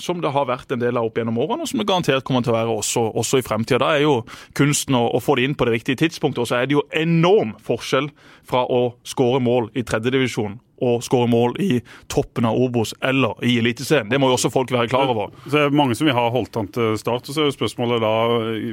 [0.00, 2.46] som det har vært en del av opp gjennom årene, og som det garantert kommer
[2.46, 3.82] til å være også, også i fremtida.
[3.84, 4.16] Da er jo
[4.56, 6.86] kunsten å, å, få det inn på det riktige tidspunktet, og så er det jo
[6.96, 8.08] enorm forskjell
[8.48, 11.80] fra å skåre mål i tredjedivisjon og skåre mål i
[12.12, 14.08] toppen av Obos eller i Eliteserien.
[14.10, 15.34] Det må jo også folk være klar over.
[15.44, 17.28] Det er Mange som vil ha holdt han til Start.
[17.28, 18.14] og så er jo spørsmålet da,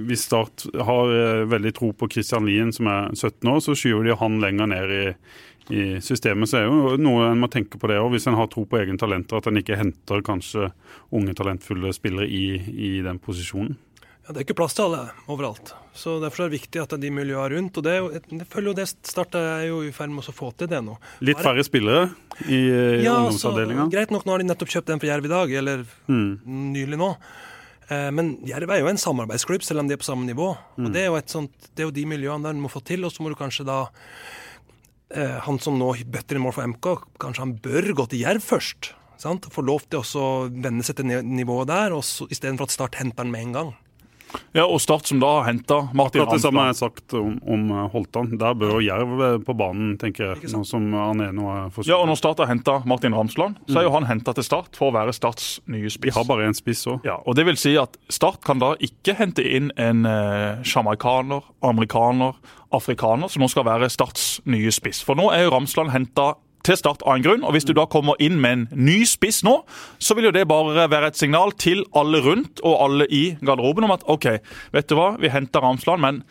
[0.08, 4.08] Hvis Start har eh, veldig tro på Christian Lien, som er 17 år, så skyver
[4.08, 5.06] de han lenger ned i
[5.70, 8.48] i systemet, så er jo noe en må tenke på det òg, hvis en har
[8.52, 9.39] tro på egne talenter.
[9.39, 10.70] At en ikke henter kanskje
[11.15, 13.76] unge, talentfulle spillere i, i, den posisjonen.
[14.27, 15.71] Ja, Det er ikke plass til alle overalt.
[15.95, 17.77] så Derfor er det viktig at det er de miljøene rundt.
[17.77, 20.67] og Det, det følger jo det Start er jo i ferd med å få til
[20.67, 20.97] det nå.
[21.23, 22.09] Litt færre spillere
[22.43, 23.87] i, i ja, ungdomsavdelinga?
[23.93, 26.27] Greit nok, nå har de nettopp kjøpt en fra Jerv i dag, eller mm.
[26.75, 27.13] nylig nå.
[27.87, 30.51] Eh, men Jerv er jo en samarbeidsklubb, selv om de er på samme nivå.
[30.75, 30.89] Mm.
[30.89, 33.07] og Det er jo, sånt, det er jo de miljøene der du må få til,
[33.07, 33.85] og så må du kanskje da
[35.15, 38.43] eh, han som nå bøtter i mål for MK, kanskje han bør gå til Jerv
[38.43, 38.91] først.
[39.17, 39.47] Sant?
[39.49, 43.47] Få lov til å vende seg til nivået der, istedenfor at Start henter han med
[43.47, 43.75] en gang.
[44.56, 47.67] Ja, og Start som da har henta Martin Akkurat det samme er sagt om, om
[47.73, 48.32] eh, Holtan.
[48.39, 50.52] Der bør Jerv eh, på banen, tenker jeg.
[50.54, 51.91] Nå som Arneno er forsvunnet.
[51.91, 54.78] Ja, og når Start har henta Martin Ramsland, så er jo han henta til Start
[54.80, 56.13] for å være Starts nye spiss.
[56.13, 57.06] De har bare en spiss òg.
[57.08, 60.76] Ja, og det vil si at Start kan da ikke hente inn en eh,
[61.67, 62.36] amerikaner,
[62.76, 65.04] afrikaner, som nå skal være Starts nye spiss.
[65.06, 66.34] For nå er jo Ramsland henta
[66.67, 67.45] til Start av en grunn.
[67.47, 69.62] og Hvis du da kommer inn med en ny spiss nå,
[69.99, 73.88] så vil jo det bare være et signal til alle rundt og alle i garderoben
[73.88, 74.27] om at OK,
[74.75, 76.21] vet du hva, vi henter Ramsland, men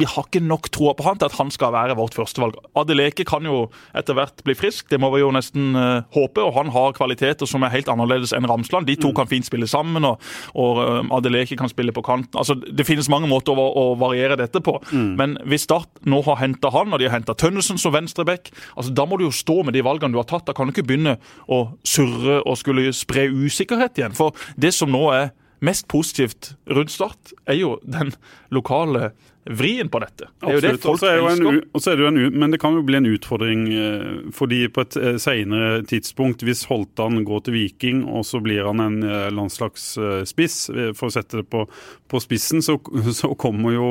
[0.00, 2.58] vi har ikke nok troa på han til at han skal være vårt førstevalg.
[2.78, 6.42] Adeleke kan jo etter hvert bli frisk, det må vi jo nesten uh, håpe.
[6.42, 8.88] Og han har kvaliteter som er helt annerledes enn Ramsland.
[8.88, 9.16] De to mm.
[9.18, 10.22] kan fint spille sammen, og,
[10.54, 12.38] og uh, Adeleke kan spille på kanten.
[12.38, 14.78] Altså, Det finnes mange måter å, å variere dette på.
[14.92, 15.12] Mm.
[15.20, 18.92] Men hvis Start nå har henta han, og de har henta Tønnesen som venstreback, altså,
[18.94, 20.46] da må du jo stå med de valgene du har tatt.
[20.46, 21.16] Da kan du ikke begynne
[21.50, 24.14] å surre og skulle spre usikkerhet igjen.
[24.16, 25.32] For det som nå er
[25.64, 28.12] mest positivt rundt Start, er jo den
[28.54, 29.12] lokale
[29.46, 30.28] vrien på dette.
[30.40, 32.00] Det er jo det folk elsker.
[32.00, 35.84] Jo en, men det kan jo bli en utfordring eh, fordi på et eh, senere
[35.86, 40.58] tidspunkt, hvis Holtan går til Viking og så blir han en eh, landslagsspiss,
[40.98, 41.64] for å sette det på,
[42.10, 42.78] på spissen, så,
[43.14, 43.90] så, kommer jo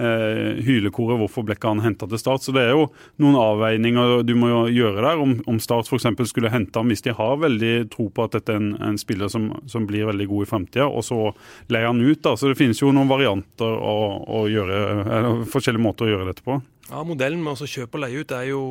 [0.00, 2.88] eh, hylekoret 'Hvorfor ble ikke han henta til Start?' Så det er jo
[3.20, 5.20] noen avveininger du må gjøre der.
[5.20, 6.08] Om, om Start f.eks.
[6.30, 9.28] skulle hente ham hvis de har veldig tro på at dette er en, en spiller
[9.28, 11.20] som, som, blir veldig god i framtida, og så
[11.68, 12.22] leier han ut.
[12.22, 16.28] da, Så det finnes jo noen varianter å, å gjøre eller forskjellige måter å gjøre
[16.32, 16.60] dette på?
[16.90, 18.62] Ja, Modellen med å kjøpe og leie ut er jo,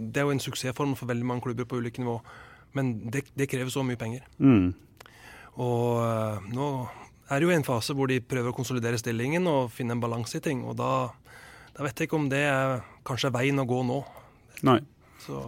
[0.00, 2.20] det er jo en suksessform for veldig mange klubber på ulike nivå.
[2.76, 4.24] Men det, det krever så mye penger.
[4.40, 4.72] Mm.
[5.62, 6.70] Og uh, nå
[7.30, 10.38] er jo i en fase hvor de prøver å konsolidere stillingen og finne en balanse
[10.38, 10.64] i ting.
[10.66, 11.08] Og da,
[11.72, 14.02] da, vet jeg ikke om det er kanskje veien å gå nå.
[14.66, 14.80] Nei.
[15.24, 15.42] Så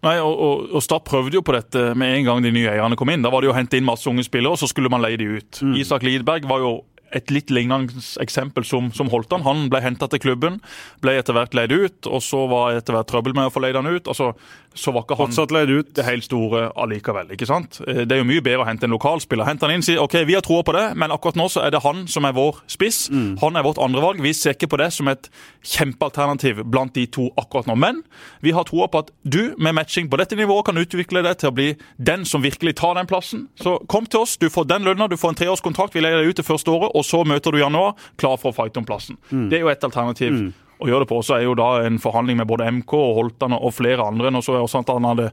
[0.00, 2.96] Nei, og, og, og Start prøvde jo på dette med en gang de nye eierne
[2.96, 3.20] kom inn.
[3.20, 5.18] Da var det jo å hente inn masse unge spillere, og så skulle man leie
[5.20, 5.60] de ut.
[5.60, 5.74] Mm.
[5.82, 6.70] Isak Lidberg var jo
[7.16, 9.44] et litt lignende eksempel som, som Holtan.
[9.46, 10.60] Han ble henta til klubben,
[11.02, 13.78] ble etter hvert leid ut, og så var etter hvert trøbbel med å få leid
[13.78, 14.08] han ut.
[14.08, 14.34] altså
[14.74, 15.88] så var ikke han Fortsatt leid ut.
[15.96, 17.32] det helt store allikevel.
[17.34, 17.80] ikke sant?
[17.86, 19.44] Eh, det er jo mye bedre å hente en lokalspiller.
[19.48, 21.64] Hente han inn, og si ok, vi har troa på det, men akkurat nå så
[21.64, 23.08] er det han som er vår spiss.
[23.10, 23.38] Mm.
[23.42, 24.22] Han er vårt andrevalg.
[24.22, 25.26] Vi ser ikke på det som et
[25.66, 27.74] kjempealternativ blant de to akkurat nå.
[27.74, 28.02] Men
[28.44, 31.50] vi har troa på at du med matching på dette nivået kan utvikle deg til
[31.50, 31.68] å bli
[31.98, 33.48] den som virkelig tar den plassen.
[33.58, 36.30] Så kom til oss, du får den lønna, du får en treårskontrakt, vi leier deg
[36.30, 39.18] ut det første året og så møter du januar klar for å fighte om plassen.
[39.30, 39.48] Mm.
[39.50, 40.36] Det er jo et alternativ.
[40.36, 40.50] Mm.
[40.80, 43.56] Å gjøre det på så er jo da en forhandling med både MK og Holtan
[43.56, 44.30] og flere andre.
[44.32, 45.26] Nå så jeg også at han hadde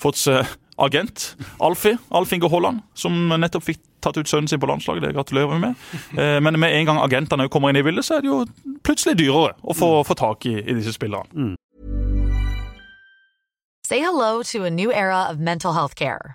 [0.00, 4.68] fått seg agent, Alfie, Alf Inge Holland, som nettopp fikk tatt ut sønnen sin på
[4.68, 5.04] landslaget.
[5.04, 5.74] Det gratulerer vi med.
[6.16, 8.44] Eh, men med en gang agentene kommer inn i bildet, så er det jo
[8.84, 10.04] plutselig dyrere å få, mm.
[10.08, 11.28] få tak i, i, disse spillerne.
[11.34, 11.56] Mm.
[13.86, 16.34] Say hello to a new era of mental health care.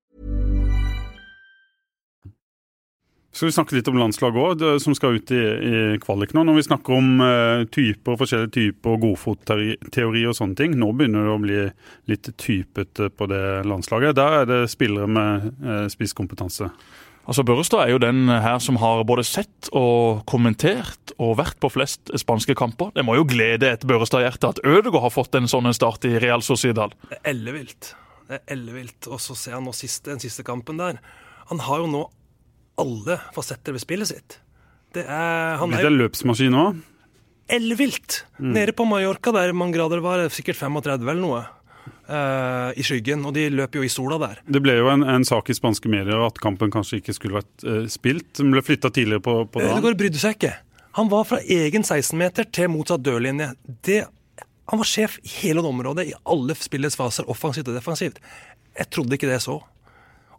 [3.31, 6.43] Skal vi snakke litt om landslaget òg, som skal ut i, i kvalik nå.
[6.43, 10.75] Når vi snakker om uh, typer, forskjellige typer, godfotteori og sånne ting.
[10.75, 11.61] Nå begynner det å bli
[12.11, 14.17] litt typete på det landslaget.
[14.19, 16.67] Der er det spillere med uh, spisskompetanse.
[17.21, 21.71] Altså Børrestad er jo den her som har både sett og kommentert og vært på
[21.71, 22.91] flest spanske kamper.
[22.97, 26.43] Det må jo glede et Børrestad-hjerte at Ødegaard har fått en sånn start i Real
[26.43, 26.91] Sociedal.
[27.07, 27.93] Det er ellevilt.
[28.27, 29.07] Det er ellevilt.
[29.07, 30.99] Og så ser han nå siste, den siste kampen der.
[31.53, 32.09] Han har jo nå
[32.81, 34.39] alle fasetter ved spillet sitt.
[34.91, 36.81] Det er, han er jo løpsmaskin òg?
[37.51, 38.25] ellevilt.
[38.39, 38.53] Mm.
[38.53, 41.41] Nede på Mallorca, der mange grader var, sikkert 35 eller noe.
[42.11, 44.41] Uh, I skyggen, og de løper jo i sola der.
[44.45, 47.65] Det ble jo en, en sak i spanske medier at kampen kanskje ikke skulle vært
[47.65, 48.33] uh, spilt.
[48.39, 49.77] Den ble flytta tidligere på, på dagen.
[49.79, 50.53] Det går brydde seg ikke.
[50.99, 53.53] Han var fra egen 16-meter til motsatt dørlinje.
[53.87, 54.01] Det,
[54.71, 58.19] han var sjef i hele området, i alle spillets faser, offensivt og defensivt.
[58.75, 59.61] Jeg trodde ikke det så.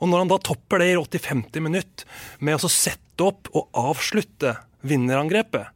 [0.03, 2.05] Og når han da topper det i 80-50 minutt
[2.43, 5.71] med å sette opp og avslutte vinnerangrepet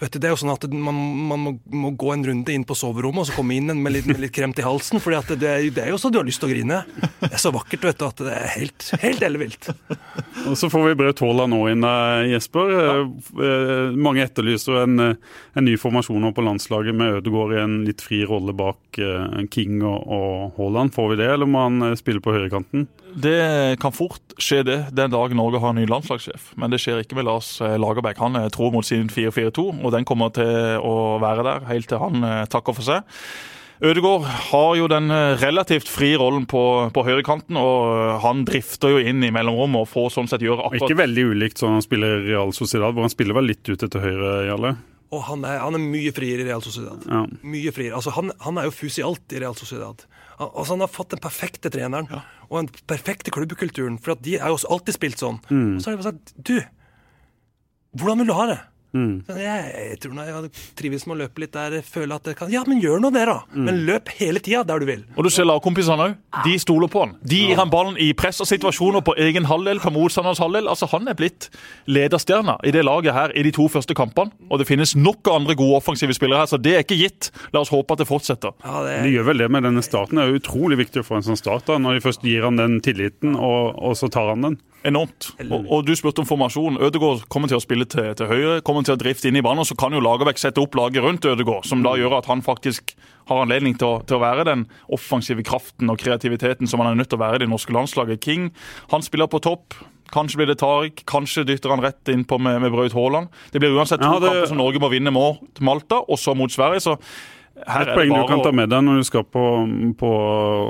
[0.00, 0.96] Vet du, det er jo sånn at Man,
[1.28, 4.08] man må, må, gå en runde inn på soverommet og så komme inn med litt,
[4.08, 5.00] med litt kremt i halsen.
[5.02, 6.80] For det, det, er jo så du har lyst til å grine.
[7.20, 9.70] Det er så vakkert vet du, at det er helt, helt ellevilt.
[10.48, 12.72] Og Så får vi Braut Haaland nå inn, eh, Jesper.
[12.72, 12.94] Ja.
[13.44, 18.22] Eh, mange etterlyser en, en, ny formasjon på landslaget med Ødegaard i en litt fri
[18.28, 20.94] rolle bak eh, King og, og Haaland.
[20.96, 22.88] Får vi det, eller må han spille på høyrekanten?
[23.10, 26.52] Det kan fort skje det den dagen Norge har en ny landslagssjef.
[26.60, 28.20] Men det skjer ikke med Lars eh, Lagerbäck.
[28.22, 32.26] Han tror mot sin 4-4-2, og den kommer til å være der helt til han
[32.26, 33.08] eh, takker for seg.
[33.80, 39.00] Ødegaard har jo den eh, relativt frie rollen på, på høyrekanten, og han drifter jo
[39.00, 42.18] inn i mellomrommet og får sånn sett gjøre akkurat Ikke veldig ulikt sånn han spiller
[42.18, 44.74] i Real Sociedad, hvor han spiller vel litt ute til høyre, Jarle?
[45.10, 47.02] Og han er, han er, mye friere i Real Sociedad.
[47.08, 47.24] Ja.
[47.42, 47.96] Mye friere.
[47.98, 50.04] Altså, han, han er jo fus i alt i Real Sociedad.
[50.36, 52.20] Altså, han har fått den perfekte treneren ja.
[52.46, 53.96] og den perfekte klubbekulturen.
[54.02, 55.40] For de har jo alltid spilt sånn.
[55.48, 55.72] Mm.
[55.74, 56.54] Og så har de bare sagt Du,
[57.98, 58.60] hvordan vil du ha det?
[58.96, 59.22] Mm.
[59.28, 62.38] Jeg, jeg, tror nå jeg hadde trives med å løpe litt der, føler at jeg
[62.40, 63.36] kan Ja, men gjør nå det, da!
[63.54, 63.64] Mm.
[63.68, 65.04] Men løp hele tida der du vil.
[65.16, 66.16] Og du ser lagkompisene òg.
[66.46, 67.14] De stoler på han.
[67.22, 70.70] De gir han ballen i press og situasjoner på egen halvdel, på motstanderens halvdel.
[70.70, 71.50] Altså, han er blitt
[71.90, 74.34] lederstjerna i det laget her i de to første kampene.
[74.50, 77.30] Og det finnes nok andre gode offensive spillere her, så det er ikke gitt.
[77.54, 78.56] La oss håpe at det fortsetter.
[78.64, 78.96] Ja, det...
[79.06, 80.18] De gjør vel det med denne starten.
[80.18, 82.58] Det er utrolig viktig å få en sånn start da, når de først gir han
[82.58, 84.58] den tilliten, og, og så tar han den.
[84.86, 85.34] Enormt.
[85.44, 86.78] Og, og, du spurte om formasjon.
[86.80, 89.62] Ødegaard kommer til å spille til, til høyre, kommer til å drifte inn i banen.
[89.62, 92.42] og Så kan jo Lagerbäck sette opp laget rundt Ødegaard, som da gjør at han
[92.44, 92.94] faktisk
[93.30, 97.00] har anledning til å, til å, være den offensive kraften og kreativiteten som han er
[97.00, 98.22] nødt til å være i det norske landslaget.
[98.24, 98.50] King
[98.92, 99.78] han spiller på topp.
[100.10, 103.30] Kanskje blir det Tariq, kanskje dytter han rett innpå med, med Braut Haaland.
[103.54, 104.32] Det blir uansett to ja, det...
[104.32, 106.82] kamper som Norge må vinne mot Malta, og så mot Sverige.
[106.82, 106.96] så
[107.60, 109.42] et poeng du kan ta med deg når du skal på,
[110.00, 110.10] på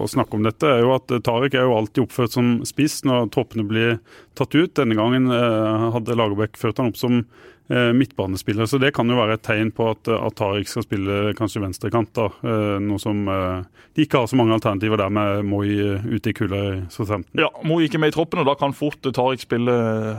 [0.03, 3.31] å snakke om dette, er jo at Tariq er jo alltid oppført som spiss når
[3.35, 4.01] troppene blir
[4.39, 4.73] tatt ut.
[4.77, 7.23] Denne gangen eh, hadde Lagerbäck ført han opp som
[7.71, 11.63] midtbanespiller, så det kan jo være et tegn på at, at Tariq skal spille kanskje
[11.63, 12.13] venstrekant.
[12.17, 16.33] da, eh, Noe som eh, de ikke har så mange alternativer der med Moi ute
[16.33, 17.31] i kulda i Southampton.
[17.39, 19.77] Ja, Moi ikke med i troppen, og da kan fort Tariq spille,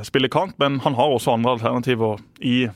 [0.08, 2.70] spille kant, men han har også andre alternativer i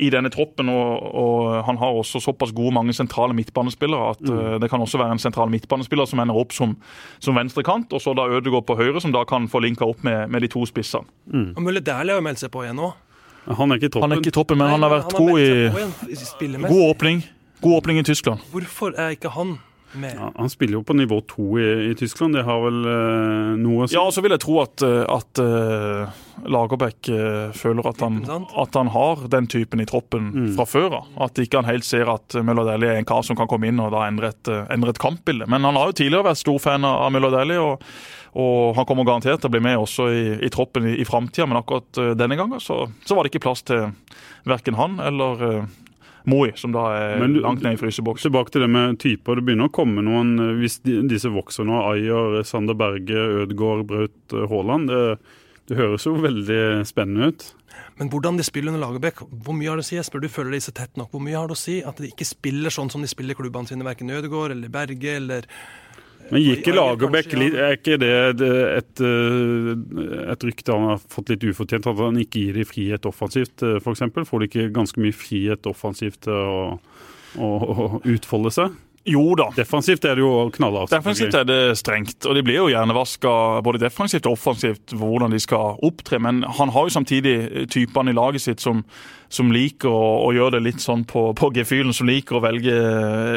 [0.00, 0.70] i denne troppen.
[0.72, 4.38] Og, og, han har også såpass gode mange sentrale midtbanespillere at mm.
[4.38, 6.72] uh, det kan også være en sentral midtbanespiller som ender opp som,
[7.20, 10.30] som venstrekant, og så da Ødegaard på høyre, som da kan få linka opp med,
[10.32, 11.04] med de to spissene.
[11.28, 11.52] Mm.
[11.52, 12.94] Og Mølle Dæhlie har jo meldt seg på igjen nå.
[13.46, 14.04] Han er ikke i toppen.
[14.04, 16.84] Han er ikke i toppen, men Nei, han har vært han har god i God
[16.90, 17.24] åpning.
[17.60, 18.46] God åpning i Tyskland.
[18.52, 19.58] Hvorfor er ikke han
[19.92, 22.34] ja, han spiller jo på nivå to i, i, Tyskland.
[22.34, 26.20] Det har vel uh, noe Ja, og så vil jeg tro at, eh, at uh,
[26.46, 30.48] Lagerbäck uh, føler at han, at han, har den typen i troppen mm.
[30.54, 31.10] fra før av.
[31.26, 33.82] At ikke han helt ser at Møller Dæhlie er en kar som kan komme inn
[33.82, 35.50] og da endre et, endre et kampbilde.
[35.50, 37.66] Men han har jo tidligere vært stor fan av Møller Dæhlie,
[38.30, 41.48] og, han kommer garantert til å bli med også i, i troppen i, i framtida.
[41.50, 43.90] Men akkurat denne gangen så, så, var det ikke plass til
[44.46, 45.64] verken han eller
[46.28, 48.30] Moi, som da er du- langt ned i fryseboksen.
[48.30, 49.36] Tilbake til det med typer.
[49.36, 53.86] Det begynner å komme noen eh, Hvis de, disse vokser nå, Ayer, Sander Berge, Ødegaard,
[53.86, 55.18] Braut eh, Haaland det,
[55.70, 57.54] det høres jo veldig spennende ut.
[57.96, 59.96] Men hvordan de spiller under Lagerbäck, hvor mye har det å si?
[59.96, 61.12] Jesper, du følger disse tett nok.
[61.12, 63.38] Hvor mye har det å si at de ikke spiller sånn som de spiller i
[63.38, 65.48] klubbene sine, verken Ødegaard eller Berge eller
[66.30, 69.70] Men gikk i Lagerbäck litt Er ikke det et, eh,
[70.30, 71.88] et rykte han har fått litt ufortjent?
[71.90, 74.04] At han ikke gir de frihet offensivt, f.eks.?
[74.28, 76.62] Får de ikke ganske mye frihet offensivt til å,
[77.40, 78.78] å, å utfolde seg?
[79.08, 79.46] Jo da.
[79.56, 80.92] Defensivt er det jo knallhardt.
[80.92, 83.32] Defensivt er det strengt, og de blir jo hjernevaska
[83.64, 86.20] både defensivt og offensivt for hvordan de skal opptre.
[86.20, 88.84] Men han har jo samtidig typene i laget sitt som,
[89.30, 92.74] som liker å, å gjøre det litt sånn på, på gefühlen, som liker å velge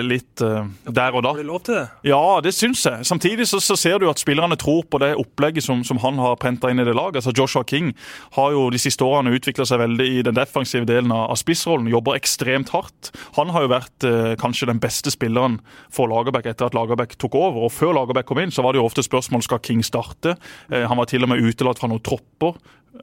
[0.02, 1.36] litt uh, der og da.
[1.36, 1.86] Har de lov til det?
[2.10, 3.06] Ja, det syns jeg.
[3.06, 6.40] Samtidig så, så ser du at spillerne tror på det opplegget som, som han har
[6.42, 7.22] prenta inn i det laget.
[7.22, 7.94] Altså Joshua King
[8.40, 11.92] har jo de siste årene utvikla seg veldig i den defensive delen av, av spissrollen.
[11.94, 13.14] Jobber ekstremt hardt.
[13.38, 15.62] Han har jo vært uh, kanskje den beste spilleren
[15.94, 17.68] for Lagerbäck etter at Lagerbäck tok over.
[17.68, 20.40] Og Før Lagerbäck kom inn, så var det jo ofte spørsmål skal King starte.
[20.74, 22.58] Uh, han var til og med utelatt fra noen tropper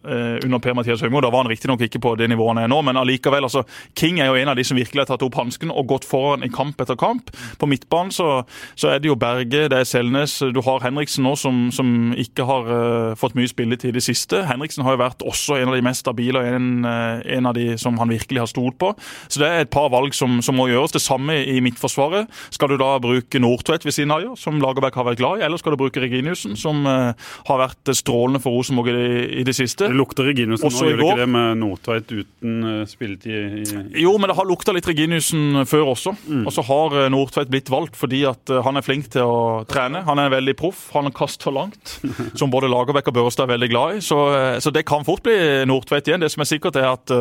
[0.05, 1.20] eh, under Per-Mathias Høgmo.
[1.20, 3.44] Da var han riktignok ikke på det nivået han er nå, men allikevel.
[3.46, 3.64] altså,
[3.98, 6.44] King er jo en av de som virkelig har tatt opp hansken og gått foran
[6.46, 7.32] i kamp etter kamp.
[7.60, 8.42] På midtbanen så,
[8.78, 12.46] så er det jo Berge, det er Selnes, du har Henriksen nå som, som ikke
[12.48, 14.44] har uh, fått mye spilletid i det siste.
[14.48, 17.56] Henriksen har jo vært også en av de mest stabile og en, uh, en av
[17.56, 18.92] de som han virkelig har stolt på.
[19.28, 20.94] Så det er et par valg som, som må gjøres.
[20.94, 22.30] Det samme i midtforsvaret.
[22.54, 25.46] Skal du da bruke Nordtvedt ved siden av, ja, som Lagerbäck har vært glad i,
[25.46, 27.12] eller skal du bruke Reginiussen, som uh,
[27.48, 29.88] har vært strålende for Rosenborg i, i det siste?
[29.90, 33.30] Det lukter Reginiussen nå, gjør det ikke det med Nordtveit uten eh, spilletid?
[33.30, 33.62] i,
[33.98, 36.14] i Jo, men det har lukta litt Reginiussen før også.
[36.26, 36.44] Mm.
[36.46, 39.42] Og så har eh, Nordtveit blitt valgt fordi at eh, han er flink til å
[39.70, 40.04] trene.
[40.08, 40.86] Han er veldig proff.
[40.96, 41.98] Han kaster langt,
[42.40, 44.02] som både Lagerbäck og Børstad er veldig glad i.
[44.04, 44.18] Så,
[44.62, 45.36] så det kan fort bli
[45.68, 46.24] Nordtveit igjen.
[46.24, 47.14] Det som er sikkert, er at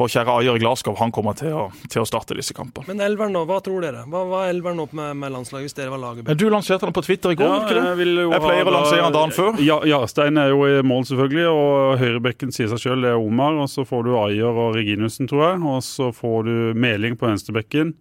[0.00, 2.88] vår kjære Ajer i Glasgow han kommer til å, til å starte disse kampene.
[2.88, 4.04] Men elveren nå, hva tror dere?
[4.10, 6.30] Hva var elveren opp med, med landslaget hvis dere var laget?
[6.40, 8.06] Du lanserte den på Twitter i går, Ja, du ikke det?
[8.06, 9.60] Jeg, Jeg pleier ha å lansere den dagen før.
[9.64, 11.46] Ja, Jarstein er jo i mål, selvfølgelig.
[11.50, 13.60] Og høyrebekken sier seg sjøl, det er Omar.
[13.60, 15.62] Og så får du Ajer og Reginussen, tror jeg.
[15.74, 17.94] Og så får du Meling på venstrebekken.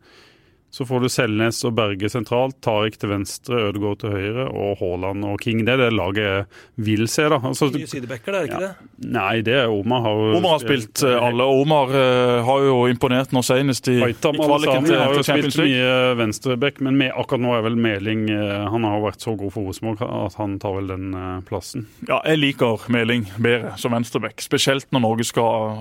[0.72, 5.24] Så får du Selnes og Berge sentralt, Tariq til venstre, Ødegaard til høyre og Haaland
[5.26, 5.64] og King.
[5.66, 6.44] Det er det laget jeg
[6.86, 7.40] vil se, da.
[7.50, 8.68] Altså, Nye sidebacker, det er ikke Ja.
[8.68, 8.90] det?
[9.10, 10.02] nei, det er Omar.
[10.06, 11.44] Har jo Omar har spilt eh, alle.
[11.50, 15.24] Omar eh, har jo imponert nå senest i, i Haitam kvaliken Al-Sami til, har jo
[15.26, 19.34] spilt mye venstreback, men med, akkurat nå er vel Meling eh, Han har vært så
[19.40, 21.10] god for Rosenborg at han tar vel den
[21.50, 21.88] plassen.
[22.08, 24.38] Ja, jeg liker Meling bedre som venstreback.
[24.46, 25.74] Spesielt når Norge skal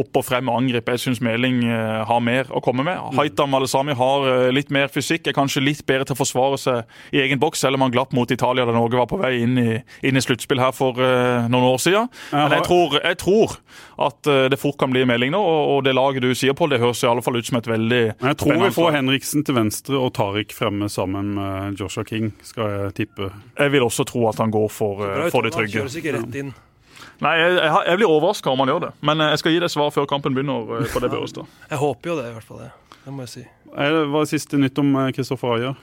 [0.00, 0.96] opp og frem og angripe.
[0.96, 2.96] Jeg syns Meling har mer å komme med.
[3.18, 7.22] Haitam Alesami har litt mer fysikk, er kanskje litt bedre til å forsvare seg i
[7.24, 9.78] egen boks, selv om han glapp mot Italia da Norge var på vei inn i,
[10.06, 12.10] inn i sluttspill her for uh, noen år siden.
[12.34, 13.56] Men jeg tror, jeg tror
[14.10, 16.74] at uh, det fort kan bli melding nå, og, og det laget du sier, Pål,
[16.74, 18.90] det høres i alle fall ut som et veldig jeg tror vi får.
[18.98, 23.30] Henriksen til venstre og Tariq fremme sammen med Joshua King, skal jeg tippe.
[23.58, 25.78] Jeg vil også tro at han går for, eh, for det han trygge.
[25.78, 26.52] Kjøres ikke rett inn.
[27.20, 28.92] Nei, jeg, jeg, jeg blir overraska om han gjør det.
[29.04, 30.70] Men eh, jeg skal gi deg svar før kampen begynner.
[30.80, 31.50] eh, på det Børstad.
[31.70, 32.64] Jeg håper jo det, i hvert fall.
[32.64, 32.70] det.
[33.04, 33.46] Det må jeg si.
[33.70, 35.78] Hva er siste nytt om eh, Kristoffer Ayer?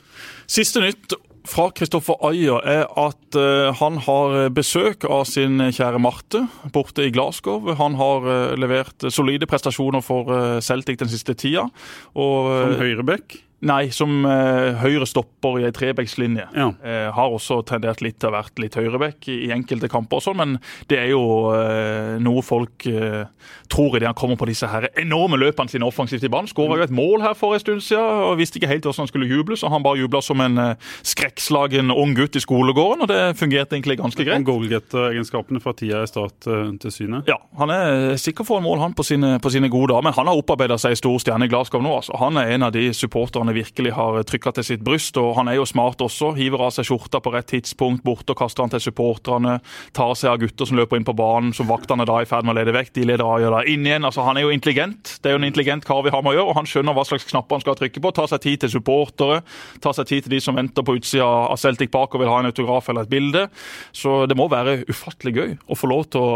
[0.49, 1.15] Siste nytt
[1.47, 6.41] fra Kristoffer Ayer er at eh, han har besøk av sin kjære Marte
[6.75, 7.69] borte i Glasgow.
[7.79, 11.69] Han har eh, levert solide prestasjoner for eh, Celtic den siste tida.
[12.17, 13.37] Og, Som eh, høyreback?
[13.65, 16.45] Nei, som eh, høyre stopper i ei trebekslinje.
[16.53, 16.67] Ja.
[16.83, 20.25] Eh, har også tendert litt til å vært litt høyrebekk i, i enkelte kamper, og
[20.27, 20.57] sånn, men
[20.91, 21.23] det er jo
[21.55, 23.25] eh, noe folk eh,
[23.71, 26.49] tror idet han kommer på disse her enorme løpene sine offensivt i banen.
[26.51, 29.11] Skåra jo et mål her for en stund siden og visste ikke helt hvordan han
[29.11, 33.11] skulle juble, så han bare jubla som en eh, skrekkslagen ung gutt i skolegården, og
[33.11, 34.45] det fungerte egentlig ganske greit.
[34.47, 37.23] goalgetter-egenskapene fra tida i start eh, til syne?
[37.27, 40.15] Ja, Han er sikker for en mål han på sine, på sine gode dager, men
[40.15, 41.95] han har opparbeida seg stor stjerne i Glasgow nå.
[41.99, 42.17] altså.
[42.21, 45.57] Han er en av de supporterne virkelig har trykka til sitt bryst, og han er
[45.59, 46.33] jo smart også.
[46.37, 49.57] Hiver av seg skjorta på rett tidspunkt, borte og kaster han til supporterne.
[49.95, 52.47] Tar seg av gutter som løper inn på banen, som vaktene da er i ferd
[52.47, 52.93] med å lede vekk.
[52.97, 54.07] De leder Ayer da inn igjen.
[54.07, 55.17] altså Han er jo intelligent.
[55.21, 57.05] Det er jo en intelligent kar vi har med å gjøre, og han skjønner hva
[57.07, 58.13] slags knapper han skal trykke på.
[58.17, 59.43] Tar seg tid til supportere,
[59.83, 62.41] tar seg tid til de som venter på utsida av Celtic Park og vil ha
[62.41, 63.47] en autograf eller et bilde.
[63.95, 66.35] Så det må være ufattelig gøy å få lov til å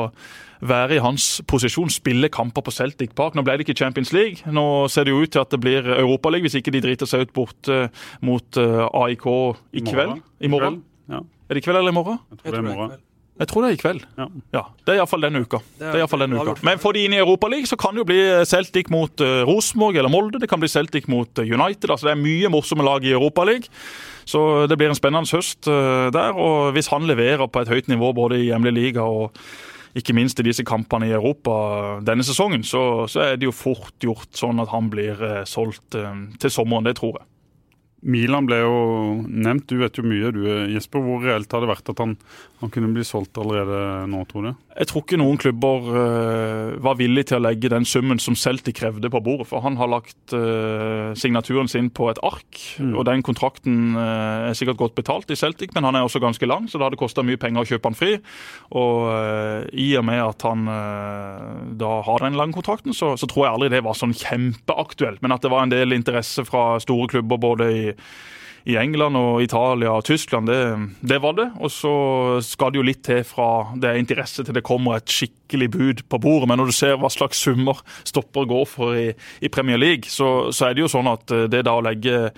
[0.61, 3.35] være i hans posisjon, spille kamper på Celtic Park.
[3.35, 4.45] Nå ble det ikke Champions League.
[4.53, 7.27] Nå ser det jo ut til at det blir Europaliga, hvis ikke de driter seg
[7.27, 7.87] ut bort eh,
[8.25, 9.29] mot eh, AIK
[9.73, 10.19] i kveld.
[10.41, 10.83] I morgen.
[11.11, 12.19] Ja, Er det i kveld eller i morgen?
[12.31, 12.99] jeg tror det er i morgen.
[13.41, 14.01] Jeg tror det er i kveld.
[14.19, 14.25] Ja.
[14.53, 15.59] Ja, Det er iallfall denne uka.
[15.79, 16.53] Det er i fall denne uka.
[16.67, 19.97] Men får de inn i Europaligaen, så kan det jo bli Celtic mot uh, Rosenborg
[19.97, 20.37] eller Molde.
[20.41, 21.89] Det kan bli Celtic mot eh, United.
[21.89, 23.65] altså Det er mye morsomme lag i Europaligaen.
[24.29, 26.37] Så det blir en spennende høst uh, der.
[26.37, 29.33] Og hvis han leverer på et høyt nivå både i hjemlig liga og
[29.97, 33.95] ikke minst i disse kampene i Europa denne sesongen, så, så er det jo fort
[34.03, 36.87] gjort sånn at han blir eh, solgt eh, til sommeren.
[36.87, 37.27] Det tror jeg.
[38.01, 38.77] Milan ble jo
[39.27, 40.41] nevnt, du vet jo mye du
[40.73, 41.03] Jesper.
[41.05, 42.15] Hvor reelt har det vært at han,
[42.61, 44.49] han kunne bli solgt allerede nå, tror du?
[44.71, 48.77] Jeg tror ikke noen klubber uh, var villige til å legge den summen som Celtic
[48.77, 49.47] krevde på bordet.
[49.49, 52.91] For han har lagt uh, signaturen sin på et ark, mm.
[52.93, 56.49] og den kontrakten uh, er sikkert godt betalt i Celtic, men han er også ganske
[56.49, 58.11] lang, så det hadde kosta mye penger å kjøpe han fri.
[58.77, 59.09] Og
[59.73, 60.67] i og med at han
[61.81, 65.21] da har den lange kontrakten, så, så tror jeg aldri det var sånn kjempeaktuelt.
[65.25, 67.83] Men at det var en del interesse fra store klubber både i
[68.69, 70.59] i England og Italia og Tyskland, det,
[71.01, 71.47] det, var det.
[71.59, 71.93] Og så
[72.45, 76.03] skal det jo litt til fra det er interesse til det kommer et skikkelig bud
[76.09, 76.49] på bordet.
[76.51, 79.09] Men når du ser hva slags summer stopper går for i,
[79.41, 82.29] i Premier League, så, så, er det jo sånn at eh, det da å legge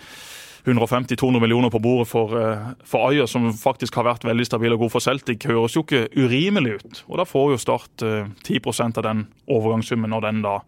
[0.66, 4.86] 150-200 millioner på bordet for, eh, for Ayer, som faktisk har vært veldig stabil og
[4.86, 7.04] god for Celtic, høres jo ikke urimelig ut.
[7.10, 8.04] Og da får jo Start
[8.44, 10.62] 10 eh, av den overgangssummen når den da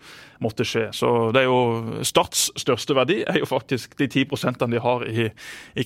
[0.44, 0.90] måtte skje.
[0.92, 5.30] Så det er jo Starts største verdi er jo faktisk de 10% de har i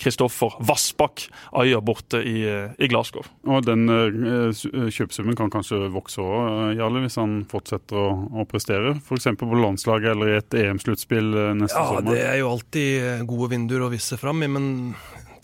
[0.02, 3.22] Kristoffer Vassbakk Ayer borte i, i, Glasgow.
[3.46, 8.08] Og den kjøpesummen kan kanskje vokse òg, Jarle, hvis han fortsetter å,
[8.42, 8.96] å prestere?
[8.98, 9.30] F.eks.
[9.38, 11.30] på landslaget eller i et EM-sluttspill
[11.62, 12.10] neste ja, sommer?
[12.10, 14.70] Ja, det er jo alltid gode vinduer å vise fram i, men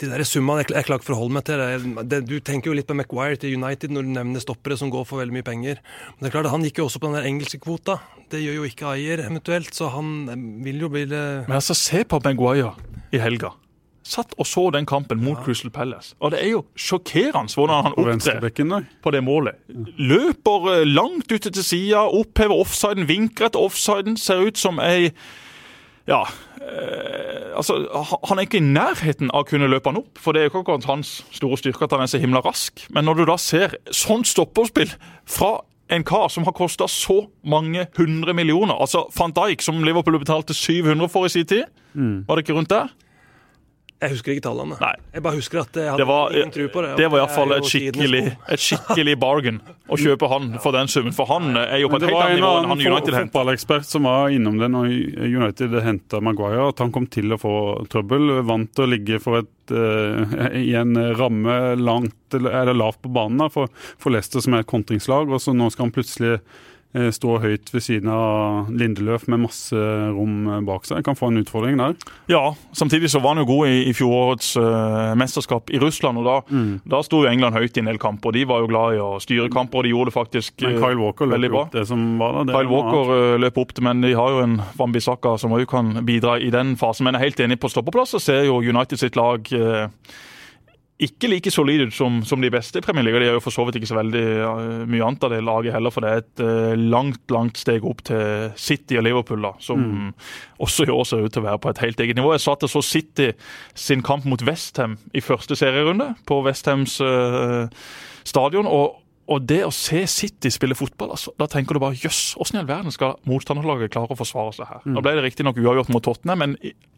[0.00, 1.60] de der summene jeg, jeg klarer ikke forholde meg til.
[1.60, 2.06] Det.
[2.10, 5.06] Det, du tenker jo litt på Maguire til United når du nevner stoppere som går
[5.08, 5.80] for veldig mye penger.
[6.16, 8.00] Men det er klart, Han gikk jo også på den der engelske kvota.
[8.32, 11.22] Det gjør jo ikke Ayer eventuelt, så han eh, vil jo bli det.
[11.46, 12.74] Men altså, se på Maguire
[13.14, 13.54] i helga.
[14.06, 15.42] Satt og så den kampen mot ja.
[15.42, 16.14] Crystal Palace.
[16.22, 19.58] Og det er jo sjokkerende hvordan han opptrer på det målet.
[19.98, 24.20] Løper eh, langt ute til sida, opphever offsiden, vinker etter offsiden.
[24.20, 25.10] Ser ut som ei
[26.06, 26.22] ja,
[26.60, 27.78] eh, altså,
[28.28, 30.62] Han er ikke i nærheten av å kunne løpe han opp, for det er jo
[30.62, 32.86] ikke hans store styrke at han er så himla rask.
[32.90, 34.92] Men når du da ser sånn stopperspill
[35.26, 35.58] fra
[35.92, 40.54] en kar som har kosta så mange hundre millioner, altså van Dijk, som Liverpool betalte
[40.54, 42.24] 700 for i sin tid, mm.
[42.26, 42.90] var det ikke rundt der?
[43.96, 44.76] Jeg husker ikke tallene.
[44.76, 44.92] Nei.
[45.14, 46.90] Jeg bare husker at jeg hadde det var, ingen tro på det.
[46.98, 48.20] Det var iallfall et, skikkelig,
[48.52, 51.14] et skikkelig bargain å kjøpe han for den summen.
[51.16, 53.06] For han er jo på et helt annet nivå enn han United hentet.
[53.06, 54.92] Det var en fotballekspert som var innom det når
[55.24, 57.54] United henta Maguire, at han kom til å få
[57.92, 58.36] trøbbel.
[58.44, 63.40] Vant til å ligge for et uh, i en ramme langt eller lavt på banen
[63.46, 65.32] da, for, for Leicester, som er et kontringslag.
[65.32, 66.36] og så Nå skal han plutselig
[66.96, 69.76] Eh, står høyt ved siden av Lindeløf med masse
[70.16, 71.02] rom bak seg.
[71.04, 71.96] Kan få en utfordring der.
[72.30, 76.22] Ja, samtidig så var han jo god i, i fjorårets uh, mesterskap i Russland.
[76.22, 76.70] og Da, mm.
[76.88, 78.32] da sto jo England høyt i en del kamper.
[78.32, 80.78] De var jo glad i å styre kamper, og de gjorde det faktisk uh, men
[80.80, 81.66] Kyle Walker veldig bra.
[81.66, 83.42] Opp det som var da, Kyle Walker annet.
[83.44, 86.78] løp opp det, men de har jo en Wambisaka som òg kan bidra i den
[86.80, 87.04] fasen.
[87.04, 89.90] Men jeg er helt enig på stoppeplass, så ser jo United sitt lag uh,
[90.96, 93.20] ikke like solid ut som, som, de beste i Premier League.
[93.20, 94.24] De er jo for så vidt ikke så veldig
[94.88, 98.00] mye annet av det laget heller, for det er et uh, langt langt steg opp
[98.08, 100.10] til City og Liverpool, da, som mm.
[100.64, 102.32] også i år ser ut til å være på et helt eget nivå.
[102.32, 103.30] Jeg satt og så City
[103.76, 107.68] sin kamp mot Westham i første serierunde på Westhams uh,
[108.24, 108.64] stadion.
[108.64, 112.60] og og det å se City spille fotball, altså, da tenker du bare jøss, hvordan
[112.60, 114.84] i all verden skal motstanderlaget klare å forsvare seg her?
[114.86, 115.00] Mm.
[115.02, 116.54] Ble det riktignok uavgjort mot Tottenham, men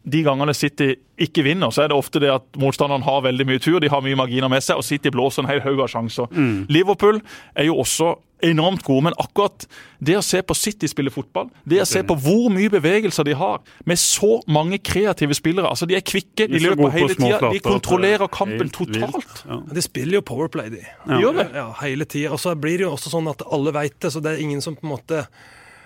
[0.09, 3.63] de gangene City ikke vinner, så er det ofte det at motstanderen har veldig mye
[3.63, 6.29] tur, de har mye marginer med seg, og City blåser en hel haug av sjanser.
[6.29, 6.67] Mm.
[6.69, 7.21] Liverpool
[7.57, 8.13] er jo også
[8.45, 9.65] enormt gode, men akkurat
[9.99, 13.35] det å se på City spille fotball, det å se på hvor mye bevegelser de
[13.37, 13.59] har,
[13.89, 18.31] med så mange kreative spillere altså De er kvikke, de, løper hele tida, de kontrollerer
[18.31, 19.43] kampen totalt.
[19.45, 19.59] Ja.
[19.75, 20.83] De spiller jo powerplay, de.
[20.85, 21.19] Ja.
[21.19, 21.47] Gjør det.
[21.57, 22.33] Ja, hele tida.
[22.35, 24.63] Og så blir det jo også sånn at alle veit det, så det er ingen
[24.63, 25.25] som på en måte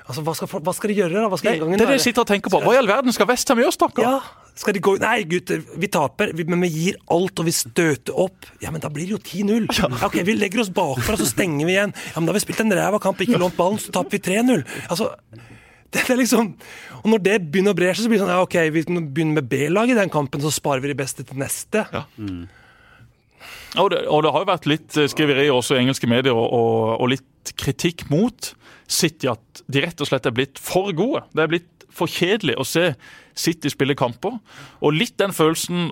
[0.04, 1.28] Altså, hva skal, hva skal, de gjøre, da?
[1.32, 2.60] Hva skal Nei, det er det jeg sitter og tenker på.
[2.60, 4.04] Hva i all verden skal Westham gjøre, stakkar?
[4.04, 8.18] Ja, skal de gå Nei, gutter, vi taper, men vi gir alt, og vi støter
[8.26, 8.50] opp.
[8.62, 9.70] Ja, men da blir det jo 10-0.
[9.80, 9.88] Ja.
[10.10, 11.96] Ok, vi legger oss bakfra, så stenger vi igjen.
[12.12, 14.22] Ja, men da har vi spilt en ræva kamp, ikke lånt ballen, så taper vi
[14.28, 14.66] 3-0.
[14.90, 15.14] Altså,
[15.94, 16.56] det er liksom
[17.04, 19.40] Og når det begynner å bre seg, så blir det sånn ja, ok, vi begynner
[19.40, 21.84] med B-laget i den kampen, så sparer vi de beste til neste.
[21.92, 22.04] Ja.
[22.18, 22.46] Mm.
[23.82, 26.76] Og det, og det, har jo vært litt skriveri også i engelske medier og, og,
[27.04, 28.54] og litt kritikk mot
[28.88, 31.24] City at de rett og slett er blitt for gode.
[31.34, 32.88] Det er blitt for kjedelig å se
[33.38, 34.40] City spille kamper.
[34.82, 35.92] Og litt den følelsen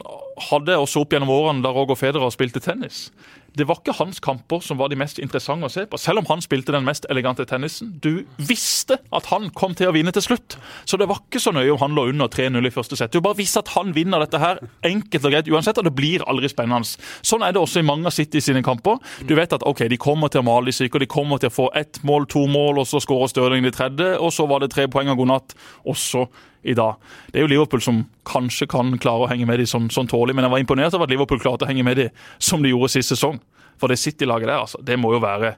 [0.50, 3.10] hadde jeg også opp gjennom årene da Roger Federer spilte tennis
[3.58, 6.30] det var ikke hans kamper som var de mest interessante å se på, selv om
[6.30, 7.94] han spilte den mest elegante tennisen.
[8.04, 10.56] Du visste at han kom til å vinne til slutt,
[10.88, 13.12] så det var ikke så nøye om han lå under 3-0 i første sett.
[13.12, 16.24] Du bare visste at han vinner dette her enkelt og greit uansett, og det blir
[16.32, 16.88] aldri spennende.
[17.28, 19.02] Sånn er det også i mange av City sine kamper.
[19.28, 21.58] Du vet at ok, de kommer til å male de syke, de kommer til å
[21.58, 24.72] få ett mål, to mål, og så skårer Stirling de tredje, og så var det
[24.74, 25.58] tre poeng og god natt.
[25.84, 26.26] Og så
[26.64, 26.96] i dag.
[27.32, 30.36] Det er jo Liverpool som kanskje kan klare å henge med de sånn, sånn tålig,
[30.38, 32.10] men jeg var imponert over at Liverpool klarte å henge med de
[32.40, 33.40] som de gjorde sist sesong.
[33.82, 35.56] For det City-laget der, altså, det må jo være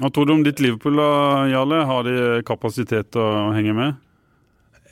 [0.00, 0.96] Hva tror du om ditt Liverpool,
[1.52, 1.82] Jarle?
[1.88, 3.94] Har de kapasitet til å henge med?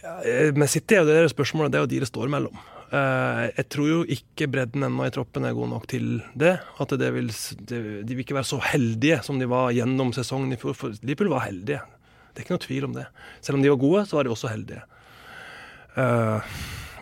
[0.05, 0.19] Ja,
[0.57, 2.57] Men City er jo det spørsmålet, det er jo de det står mellom.
[2.93, 6.59] Eh, Jeg tror jo ikke bredden ennå i troppen er god nok til det.
[6.81, 7.29] At det vil,
[7.69, 10.77] det, de vil ikke være så heldige som de var gjennom sesongen i fjor.
[10.77, 11.81] For Liverpool var heldige.
[12.35, 13.07] Det er ikke noe tvil om det.
[13.41, 14.85] Selv om de var gode, så var de også heldige.
[15.97, 16.55] Eh,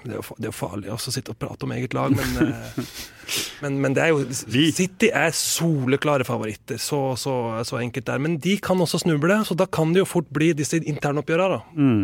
[0.03, 2.33] Det er jo det er jo farlig å sitte og prate om eget lag, men,
[2.43, 2.87] eh,
[3.63, 6.81] men, men det er jo City er soleklare favoritter.
[6.83, 8.19] Så, så, så enkelt der.
[8.19, 11.61] Men de kan også snuble, så da kan det jo fort bli disse internoppgjørene.
[11.79, 12.03] Mm.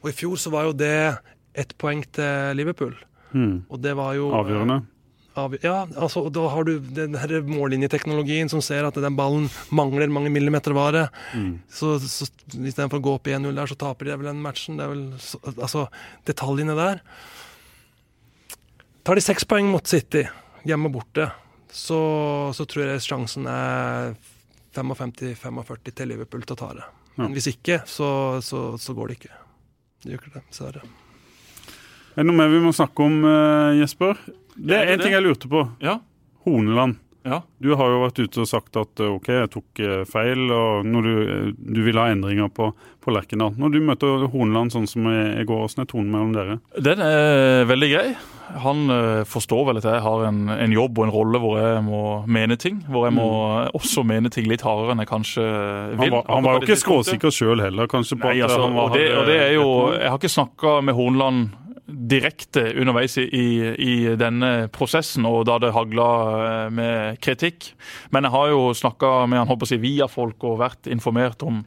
[0.00, 0.94] Og i fjor så var jo det
[1.58, 2.94] ett poeng til Liverpool.
[3.34, 3.64] Mm.
[3.68, 4.78] Og det var jo Avgjørende.
[5.38, 10.10] Av, ja, altså da har du den her mållinjeteknologien som ser at den ballen mangler
[10.10, 11.04] mange millimeter vare.
[11.38, 11.60] Mm.
[11.70, 12.26] Så, så
[12.58, 14.80] istedenfor å gå opp 1-0 der, så taper de vel den matchen.
[14.80, 15.86] Det er vel så, Altså,
[16.26, 17.04] detaljene der.
[19.06, 20.24] Tar de seks poeng mot City,
[20.68, 21.30] hjemme og borte,
[21.72, 22.00] så,
[22.54, 24.16] så tror jeg sjansen er
[24.76, 26.88] 55-45 til Liverpool til å ta det.
[27.20, 29.38] Men hvis ikke, så, så, så går det ikke.
[30.00, 30.84] Det gjør ikke det, dessverre.
[32.10, 34.18] Er det noe mer vi må snakke om, eh, Jesper?
[34.60, 35.64] Det er en ting jeg lurte på.
[35.84, 35.98] Ja.
[36.44, 36.98] Horneland.
[37.24, 37.42] ja.
[37.60, 40.86] Du har jo vært ute og sagt at eh, OK, jeg tok eh, feil, og
[40.88, 41.46] når du, eh,
[41.76, 42.70] du vil ha endringer på,
[43.04, 43.52] på Lerkendal.
[43.60, 46.58] Når du møter Horneland sånn som i går, hvordan er tonen mellom dere?
[46.80, 48.06] Den er veldig grei.
[48.64, 48.90] Han
[49.30, 52.56] forstår vel at jeg har en, en jobb og en rolle hvor jeg må mene
[52.58, 52.80] ting.
[52.90, 53.28] Hvor jeg må
[53.78, 56.00] også mene ting litt hardere enn jeg kanskje vil.
[56.00, 58.18] Han var, han var jo ikke skråsikker sjøl heller, kanskje.
[58.18, 60.74] på Nei, altså, han var, og, det, og det er jo Jeg har ikke snakka
[60.88, 61.52] med Hornland
[61.90, 66.08] direkte underveis i, i, denne prosessen, og da det hagla
[66.44, 67.72] eh, med kritikk.
[68.14, 71.62] Men jeg har jo snakka med han håper si, via folk og vært informert om,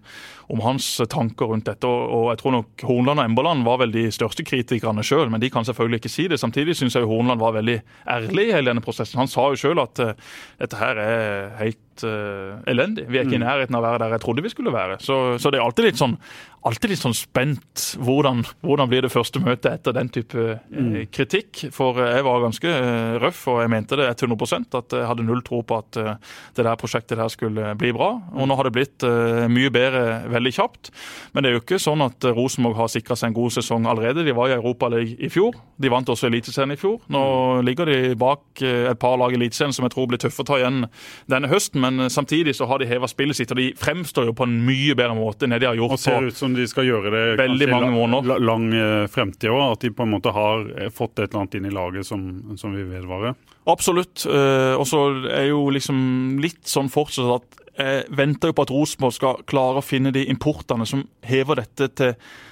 [0.53, 1.89] om hans tanker rundt dette.
[1.89, 5.51] Og, jeg tror nok Hornland og Emberland var vel de største kritikerne sjøl, men de
[5.53, 6.41] kan selvfølgelig ikke si det.
[6.41, 7.79] Samtidig syns jeg Hornland var veldig
[8.17, 9.21] ærlig i hele denne prosessen.
[9.21, 10.15] Han sa jo sjøl at eh,
[10.63, 13.05] dette her er helt eh, elendig.
[13.11, 14.97] Vi er ikke i nærheten av å være der jeg trodde vi skulle være.
[15.03, 16.17] Så, så det er alltid litt sånn
[16.63, 17.83] alltid litt sånn spent.
[18.03, 21.65] Hvordan, hvordan blir det første møtet etter den type uh, kritikk?
[21.75, 25.25] For eh, jeg var ganske uh, røff, og jeg mente det 100% at jeg hadde
[25.27, 28.13] null tro på at det der prosjektet der skulle bli bra.
[28.33, 29.05] Og nå har det blitt
[29.51, 30.91] mye bedre veldig kjapt.
[31.33, 34.25] Men det er jo ikke sånn at Rosenborg har sikra seg en god sesong allerede.
[34.25, 35.55] De var i Europaligaen i fjor.
[35.81, 36.99] De vant også Eliteserien i fjor.
[37.13, 37.23] Nå
[37.65, 40.59] ligger de bak et par lag i Eliteserien som jeg tror blir tøffe å ta
[40.61, 40.87] igjen
[41.31, 44.35] denne høsten, men eh, samtidig så har de heva spillet sitt, og de fremstår jo
[44.39, 46.65] på en mye bedre måte enn det de har gjort Og ser ut som de
[46.71, 48.31] skal gjøre det Veldig i mange måneder.
[48.33, 49.63] la- lang eh, fremtid òg.
[49.75, 52.23] At de på en måte har eh, fått et eller annet inn i laget som,
[52.57, 53.35] som vil vedvare.
[53.69, 54.25] Absolutt.
[54.27, 54.99] Og så
[55.31, 59.79] er jo liksom litt sånn fortsatt at jeg venter jo på at Rosenborg skal klare
[59.79, 62.11] å finne de importene som hever dette til,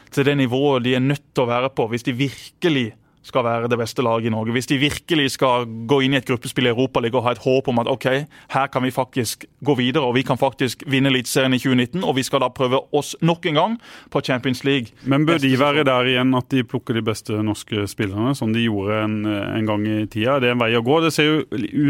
[0.10, 2.86] til det nivået de er nødt til å være på, hvis de virkelig
[3.26, 4.54] skal være det beste laget i Norge.
[4.56, 7.70] Hvis de virkelig skal gå inn i et gruppespill i Europaligaen og ha et håp
[7.72, 8.08] om at ok,
[8.54, 12.16] her kan vi faktisk gå videre og vi kan faktisk vinne Eliteserien i 2019, og
[12.18, 13.78] vi skal da prøve oss nok en gang
[14.14, 14.96] på Champions League.
[15.04, 18.64] Men bør de være der igjen at de plukker de beste norske spillerne, som de
[18.64, 20.40] gjorde en, en gang i tida?
[20.42, 21.00] Det er en vei å gå.
[21.04, 21.42] Det ser jo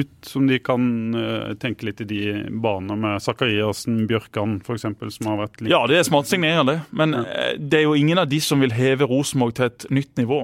[0.02, 0.84] ut som de kan
[1.18, 2.22] eh, tenke litt i de
[2.64, 7.16] baner med Sakariassen, Bjørkan f.eks., som har vært litt Ja, det er smart signerende, Men
[7.22, 10.44] eh, det er jo ingen av de som vil heve Rosenborg til et nytt nivå.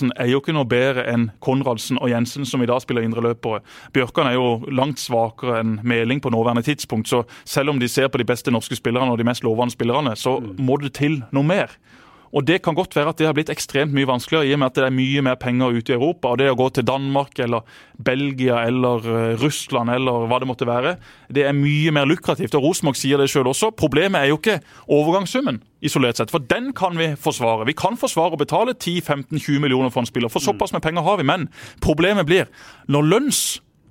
[0.00, 3.60] Zakariassen er jo ikke noe bedre enn Konradsen og Jensen, som i dag spiller indreløpere.
[3.92, 7.08] Bjørkan er jo langt svakere enn Meling på nåværende tidspunkt.
[7.08, 10.16] Så selv om de ser på de beste norske spillerne og de mest lovende spillerne,
[10.16, 11.70] så må det til noe mer.
[12.32, 14.70] Og Det kan godt være at det har blitt ekstremt mye vanskeligere i og med
[14.70, 16.28] at det er mye mer penger ute i Europa.
[16.28, 17.60] og Det å gå til Danmark eller
[17.98, 20.96] Belgia eller eh, Russland eller hva det måtte være,
[21.28, 22.54] det er mye mer lukrativt.
[22.54, 23.72] og Rosenborg sier det sjøl også.
[23.74, 27.66] Problemet er jo ikke overgangssummen isolert sett, for den kan vi forsvare.
[27.66, 31.18] Vi kan forsvare å betale 10-15-20 millioner for en spiller, for såpass med penger har
[31.18, 31.26] vi.
[31.26, 31.48] Men
[31.80, 32.50] problemet blir
[32.86, 33.08] når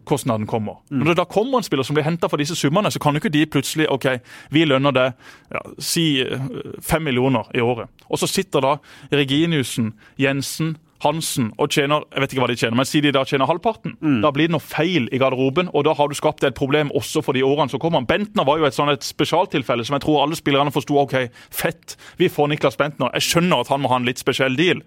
[0.10, 0.80] lønnskostnaden kommer.
[0.90, 3.22] Når det da kommer en spiller som blir henta for disse summene, så kan jo
[3.22, 4.20] ikke de plutselig OK,
[4.52, 5.14] vi lønner det
[5.52, 6.40] ja, si eh,
[6.82, 7.90] fem millioner i året.
[8.10, 8.78] Og så sitter da
[9.12, 13.24] Reginiussen, Jensen, Hansen og tjener jeg vet ikke hva de tjener, men si de da
[13.24, 13.96] tjener halvparten.
[14.24, 17.24] Da blir det noe feil i garderoben, og da har du skapt et problem også
[17.24, 18.04] for de årene som kommer.
[18.04, 20.98] Bentner var jo et sånn et spesialtilfelle som jeg tror alle spillerne forsto.
[21.00, 23.14] OK, fett, vi får Niklas Bentner.
[23.16, 24.84] Jeg skjønner at han må ha en litt spesiell deal.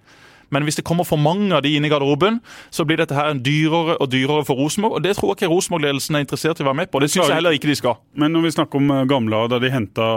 [0.53, 2.41] Men hvis det kommer for mange av de inn i garderoben,
[2.75, 4.99] så blir dette her dyrere og dyrere for Rosenborg.
[4.99, 7.03] Og det tror jeg ikke Rosenborg-ledelsen er interessert i å være med på.
[7.03, 8.01] Det syns jeg heller ikke de skal.
[8.19, 10.09] Men når vi snakker om eh, gamle da de henta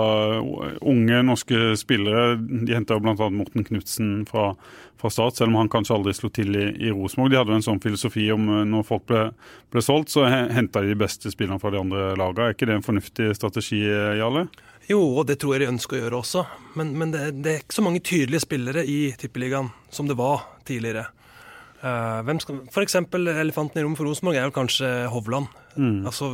[0.85, 3.29] unge norske spillere De henta bl.a.
[3.31, 4.49] Morten Knutsen fra,
[5.01, 7.31] fra Start, selv om han kanskje aldri slo til i, i Rosenborg.
[7.31, 9.27] De hadde jo en sånn filosofi om eh, når folk ble,
[9.73, 12.49] ble solgt, så henta de de beste spillerne fra de andre lagene.
[12.49, 14.47] Er ikke det en fornuftig strategi, eh, Jarle?
[14.89, 16.43] Jo, og det tror jeg de ønsker å gjøre også.
[16.77, 20.45] Men, men det, det er ikke så mange tydelige spillere i Tippeligaen som det var
[20.67, 21.07] tidligere.
[21.81, 25.49] Uh, hvem skal, for eksempel elefanten i rommet for Rosenborg er vel kanskje Hovland.
[26.07, 26.29] Altså,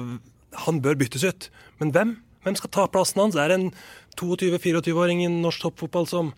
[0.66, 1.48] han bør byttes ut.
[1.80, 2.14] Men hvem?
[2.44, 3.38] Hvem skal ta plassen hans?
[3.40, 3.72] Er det en
[4.20, 6.32] 22-24-åring i norsk toppfotball som,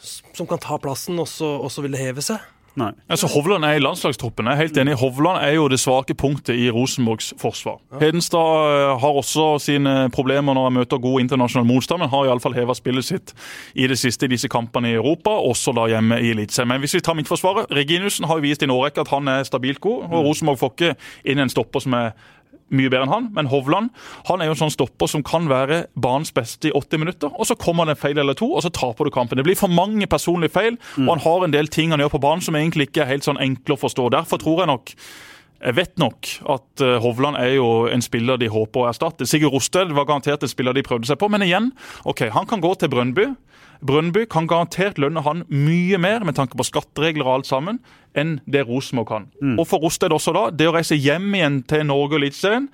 [0.00, 2.42] som kan ta plassen, og så, og så vil det heve seg?
[2.78, 2.92] Nei.
[3.10, 4.46] Altså, Hovland er i landslagstroppen.
[4.46, 4.94] Jeg er helt enig.
[5.00, 7.80] Hovland er jo det svake punktet i Rosenborgs forsvar.
[8.00, 12.54] Hedenstad eh, har også sine problemer når han møter god internasjonal motstand, men har iallfall
[12.54, 13.34] heva spillet sitt
[13.74, 16.70] i det siste i disse kampene i Europa, også da hjemme i Eliteserien.
[16.70, 19.48] Men hvis vi tar midtforsvaret Reginussen har jo vist i en årrekke at han er
[19.48, 20.94] stabilt god, og Rosenborg får ikke
[21.32, 22.14] inn en stopper som er
[22.74, 23.90] mye bedre enn han, men Hovland
[24.28, 27.48] han er jo en sånn stopper som kan være banens beste i 80 minutter, og
[27.48, 29.40] så kommer det en feil eller to, og så taper du kampen.
[29.40, 32.22] Det blir for mange personlige feil, og han har en del ting han gjør på
[32.22, 34.10] banen som egentlig ikke er helt sånn enkle å forstå.
[34.14, 34.94] Derfor tror jeg nok
[35.60, 39.26] jeg vet nok at uh, Hovland er jo en spiller de håper å erstatte.
[39.28, 41.68] Sigurd Rosted var garantert en spiller de prøvde seg på, men igjen,
[42.08, 43.26] ok, han kan gå til Brønnby.
[43.86, 47.80] Brønnby kan garantert lønne han mye mer med tanke på skatteregler og alt sammen,
[48.18, 49.28] enn det Rosenborg kan.
[49.56, 52.68] Og for Rosted også da, det å reise hjem igjen til Norge og Eliteserien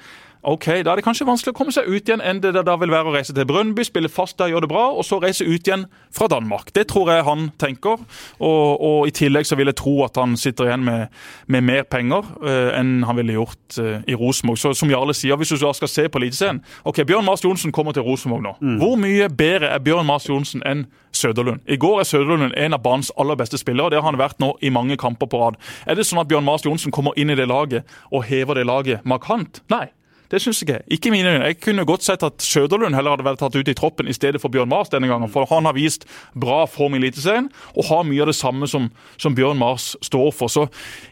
[0.46, 2.92] Ok, Da er det kanskje vanskelig å komme seg ut igjen enn det da vil
[2.92, 5.66] være å reise til Brønnby, spille fast der, gjøre det bra, og så reise ut
[5.66, 6.70] igjen fra Danmark.
[6.70, 8.04] Det tror jeg han tenker.
[8.38, 11.10] Og, og i tillegg så vil jeg tro at han sitter igjen med,
[11.50, 14.60] med mer penger uh, enn han ville gjort uh, i Rosenborg.
[14.62, 17.96] Så som Jarle sier, hvis du skal se på Eliteserien Ok, Bjørn Mars Johnsen kommer
[17.96, 18.54] til Rosenborg nå.
[18.78, 21.66] Hvor mye bedre er Bjørn Mars Johnsen enn Søderlund?
[21.66, 24.38] I går er Søderlund en av banens aller beste spillere, og det har han vært
[24.42, 25.58] nå i mange kamper på rad.
[25.90, 28.68] Er det sånn at Bjørn Mars Johnsen kommer inn i det laget og hever det
[28.70, 29.64] laget markant?
[29.74, 29.88] Nei.
[30.32, 31.10] Det syns jeg ikke.
[31.14, 31.46] Mine øyne.
[31.50, 34.40] Jeg kunne godt sett at Søderlund heller hadde vært tatt ut i troppen i stedet
[34.42, 35.30] for Bjørn Mars denne gangen.
[35.32, 38.90] For han har vist bra form i Eliteserien og har mye av det samme som,
[39.22, 40.52] som Bjørn Mars står for.
[40.52, 40.66] Så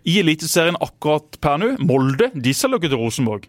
[0.08, 3.46] i Eliteserien akkurat per nå, Molde de selger ikke til Rosenborg.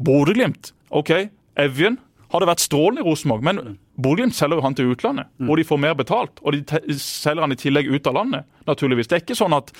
[0.00, 1.12] Bodø-Glimt, OK.
[1.60, 1.98] Evjen
[2.30, 3.60] hadde vært strålende i Rosenborg, men
[4.00, 6.38] Bodø-Glimt selger jo han til utlandet, og de får mer betalt.
[6.46, 9.10] Og de selger han i tillegg ut av landet, naturligvis.
[9.10, 9.72] Det er ikke sånn at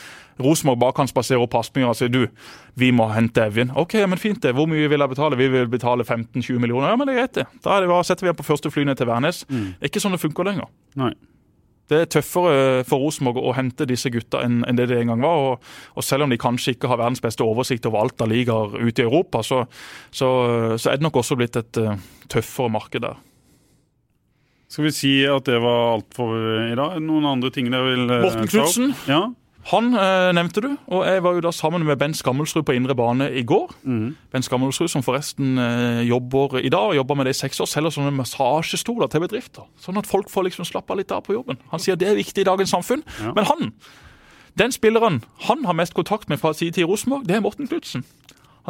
[0.42, 2.24] Rosenborg bare kan spasere opp Aspmyra og si du,
[2.80, 3.72] vi må hente Evjen.
[3.78, 4.54] OK, men fint det.
[4.56, 5.38] Hvor mye vil jeg betale?
[5.40, 6.90] Vi vil betale 15-20 millioner.
[6.90, 7.46] Ja, men det er greit, det.
[7.64, 9.44] Da er det setter vi ham på første fly ned til Værnes.
[9.48, 10.70] Det er ikke sånn det funker lenger.
[11.00, 11.14] Nei.
[11.90, 15.46] Det er tøffere for Rosenborg å hente disse gutta enn det det en gang var.
[15.46, 18.76] Og, og selv om de kanskje ikke har verdens beste oversikt over alt av ligaer
[18.78, 19.64] ute i Europa, så,
[20.14, 20.30] så,
[20.78, 21.98] så er det nok også blitt et eh,
[22.30, 23.18] tøffere marked der.
[24.70, 27.00] Skal vi si at det var alt for i dag?
[27.02, 28.50] Noen andre ting dere vil eh, Morten?
[28.52, 28.92] Knutsen.
[29.10, 29.24] Ja.
[29.68, 32.94] Han eh, nevnte du, og jeg var jo da sammen med Bent Skammelsrud på indre
[32.96, 33.74] bane i går.
[33.84, 34.16] Mm.
[34.32, 37.68] Bent Skammelsrud som forresten eh, jobber i dag, og jobber med det i seks år,
[37.68, 39.68] selger sånne massasjestoler til bedrifter.
[39.80, 41.60] Sånn at folk får liksom slappe litt av på jobben.
[41.74, 43.04] Han sier det er viktig i dagens samfunn.
[43.20, 43.34] Ja.
[43.36, 43.74] Men han,
[44.58, 47.68] den spilleren han har mest kontakt med fra sin tid i Rosenborg, det er Morten
[47.68, 48.06] Knutsen.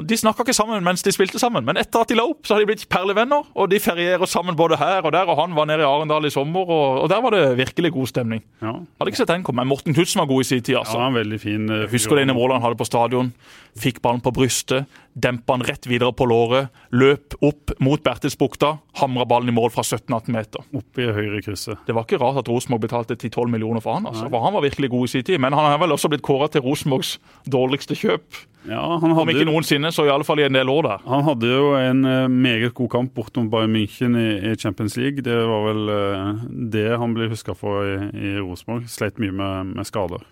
[0.07, 2.55] De snakka ikke sammen mens de spilte sammen, men etter at de la opp, så
[2.55, 3.43] har de blitt perlevenner.
[3.59, 6.30] Og de ferierer sammen både her og der, og han var nede i Arendal i
[6.32, 8.45] sommer, og, og der var det virkelig god stemning.
[8.62, 8.76] ja.
[9.01, 9.64] Hadde ikke sett den komme.
[9.68, 10.99] Morten Knutsen var god i sin tid, altså.
[10.99, 13.32] Ja, veldig fin Uh, Husker det ene målet han hadde på stadion.
[13.78, 16.70] Fikk ballen på brystet, dempa den rett videre på låret.
[16.91, 18.72] Løp opp mot Bertilsbukta,
[19.03, 20.64] hamra ballen i mål fra 17-18 meter.
[20.74, 21.78] Oppe i høyre krysset.
[21.86, 24.07] Det var ikke rart at Rosenborg betalte 10-12 millioner for han.
[24.11, 24.26] altså.
[24.32, 26.49] For Han var virkelig god i sin tid, men han er vel også blitt kåra
[26.51, 28.26] til Rosenborgs dårligste kjøp.
[28.69, 30.99] Ja, han Om ikke noensinne, så i alle fall i en del år der.
[31.09, 35.23] han hadde jo en eh, meget god kamp bortom Bayern München i, i Champions League.
[35.25, 36.43] Det var vel eh,
[36.75, 38.85] det han ble huska for i, i Rosenborg.
[38.93, 40.27] Sleit mye med, med skader.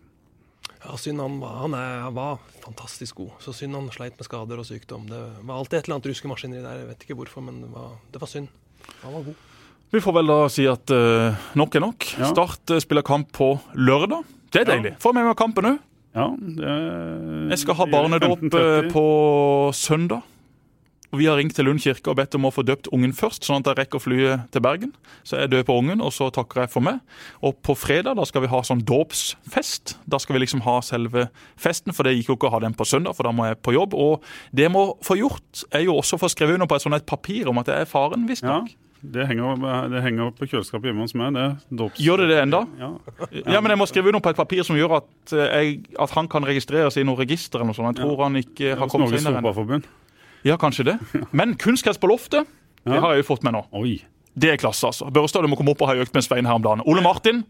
[0.84, 3.30] Ja, synd han var, han er, han var fantastisk god.
[3.42, 5.08] Så synd han sleit med skader og sykdom.
[5.08, 5.18] Det
[5.48, 6.78] var alltid et eller annet ruskemaskineri der.
[6.84, 8.48] Jeg vet ikke hvorfor, men det var, det var synd.
[9.02, 9.40] Han var god.
[9.90, 12.04] Vi får vel da si at uh, nok er nok.
[12.20, 12.28] Ja.
[12.28, 14.20] Start uh, spiller kamp på lørdag.
[14.52, 14.74] Det er Ja.
[14.76, 14.94] deilig.
[15.00, 15.78] Får med meg kampen òg.
[16.18, 16.72] Ja, det,
[17.52, 18.90] Jeg skal ha barnedåp eh, 15.30.
[18.92, 19.06] på
[19.76, 20.26] søndag.
[21.08, 23.46] Og Vi har ringt til Lund kirke og bedt om å få døpt ungen først,
[23.46, 24.90] sånn at jeg rekker flyet til Bergen.
[25.24, 26.98] Så jeg døper ungen, og så takker jeg for meg.
[27.40, 29.94] Og på fredag da skal vi ha sånn dåpsfest.
[30.04, 32.76] Da skal vi liksom ha selve festen, for det gikk jo ikke å ha den
[32.76, 33.96] på søndag, for da må jeg på jobb.
[33.96, 36.84] Og det jeg må få gjort, er jo også å få skrevet under på et
[36.84, 38.76] sånt et papir om at jeg er faren, Ja, visstnok.
[39.02, 39.60] Det henger,
[39.92, 41.36] det henger på kjøleskapet hjemme hos meg.
[41.36, 41.88] det.
[42.02, 42.64] Gjør det det enda?
[42.80, 42.90] Ja.
[43.44, 46.14] Ja, men jeg må skrive under på et papir som gjør at, eh, jeg, at
[46.16, 47.98] han kan registreres i noe register eller noe sånt.
[47.98, 49.82] Jeg tror han ikke har kommet seg inn der ennå.
[50.46, 50.98] Ja, kanskje det.
[51.32, 52.46] Men kunstgress på loftet,
[52.84, 53.64] det har jeg jo fått med nå.
[53.78, 53.98] Oi.
[54.38, 55.08] Det er klasse, altså.
[55.10, 56.84] Børstad, du må komme opp og ha økt med Svein her om dagen.
[56.86, 57.42] Ole Martin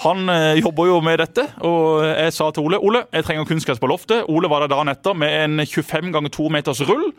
[0.00, 3.82] han eh, jobber jo med dette, og jeg sa til Ole Ole, jeg trenger kunstgress
[3.82, 4.24] på loftet.
[4.32, 7.10] Ole var der dagen etter med en 25 ganger 2 meters rull.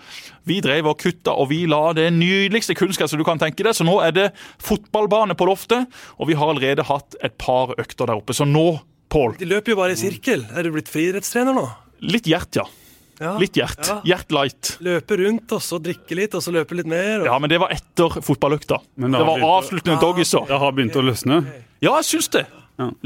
[0.50, 3.76] Vi drev og kutta, og vi la det nydeligste kunstgresset du kan tenke deg.
[3.78, 4.30] Så nå er det
[4.64, 5.86] fotballbane på loftet,
[6.18, 8.38] og vi har allerede hatt et par økter der oppe.
[8.38, 10.46] Så nå, Pål, De løper jo bare i sirkel.
[10.56, 11.66] Er du blitt friidrettstrener nå?
[12.02, 12.64] litt hjert, ja.
[13.22, 13.36] Ja.
[13.38, 13.86] Litt hjert.
[13.86, 14.00] Ja.
[14.08, 14.72] Hjert light.
[14.82, 17.22] Løpe rundt, og så drikke litt, og så løpe litt mer.
[17.22, 17.28] Og...
[17.30, 18.80] Ja, men det var etter fotballøkta.
[18.82, 20.34] Det, Det var avsluttende avsluttende doggies.
[20.50, 21.38] Det har begynt å løsne.
[21.84, 22.48] Ja, jeg syns det.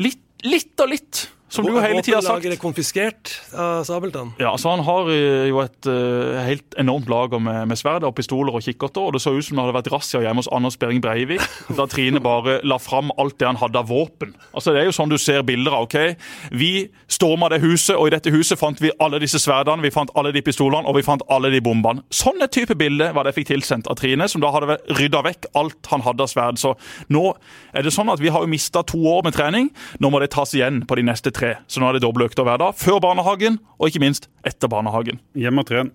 [0.01, 1.25] Litt, litt og litt.
[1.49, 2.45] Som du hele tida har sagt.
[2.45, 4.33] Er konfiskert av Sabeltann.
[4.41, 8.15] Ja, så Han har eh, jo et uh, helt enormt lager med, med sverd og
[8.17, 9.01] pistoler og kikkerter.
[9.01, 11.43] og Det så ut som det hadde vært razzia hjemme hos Anders Behring Breivik,
[11.77, 14.33] da Trine bare la fram alt det han hadde av våpen.
[14.53, 15.85] Altså Det er jo sånn du ser bilder av.
[15.85, 16.17] ok?
[16.51, 20.11] Vi storma det huset, og i dette huset fant vi alle disse sverdene, vi fant
[20.17, 22.01] alle de pistolene og vi fant alle de bombene.
[22.09, 25.49] Sånne type bilder var det jeg fikk tilsendt av Trine, som da hadde rydda vekk
[25.53, 26.59] alt han hadde av sverd.
[26.61, 26.73] Så
[27.13, 27.27] nå
[27.75, 29.69] er det sånn at vi har jo mista to år med trening.
[30.01, 31.44] Nå må det tas igjen på de neste tre.
[31.67, 32.75] Så nå er det doble økter hver dag.
[32.79, 35.19] Før barnehagen, og ikke minst etter barnehagen.
[35.37, 35.91] Hjem og tren.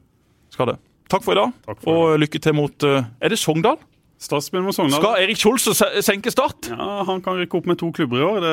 [0.55, 0.79] Skal det.
[1.11, 3.81] Takk for i dag, for i og lykke til mot eh, Er det Sogndal?
[4.21, 5.01] Start mot Sogndal.
[5.01, 5.75] Skal Erik Kjolse
[6.07, 6.69] senke Start?
[6.71, 8.41] Ja, Han kan rykke opp med to klubber i år.
[8.45, 8.53] Det,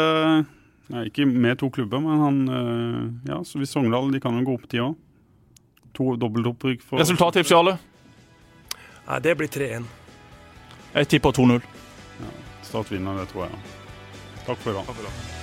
[0.96, 4.46] nei, ikke med to klubber, men han øh, Ja, så hvis Sogndal de kan jo
[4.48, 4.98] gå opp, de òg.
[5.98, 7.78] To dobbeltopprykk for Resultattips, Jarle?
[9.08, 9.88] Nei, det blir 3-1.
[10.98, 11.62] Jeg tipper 2-0.
[12.68, 13.66] Start vinner, det tror jeg.
[14.48, 14.86] Takk for i dag.
[14.86, 15.37] Takk for i dag.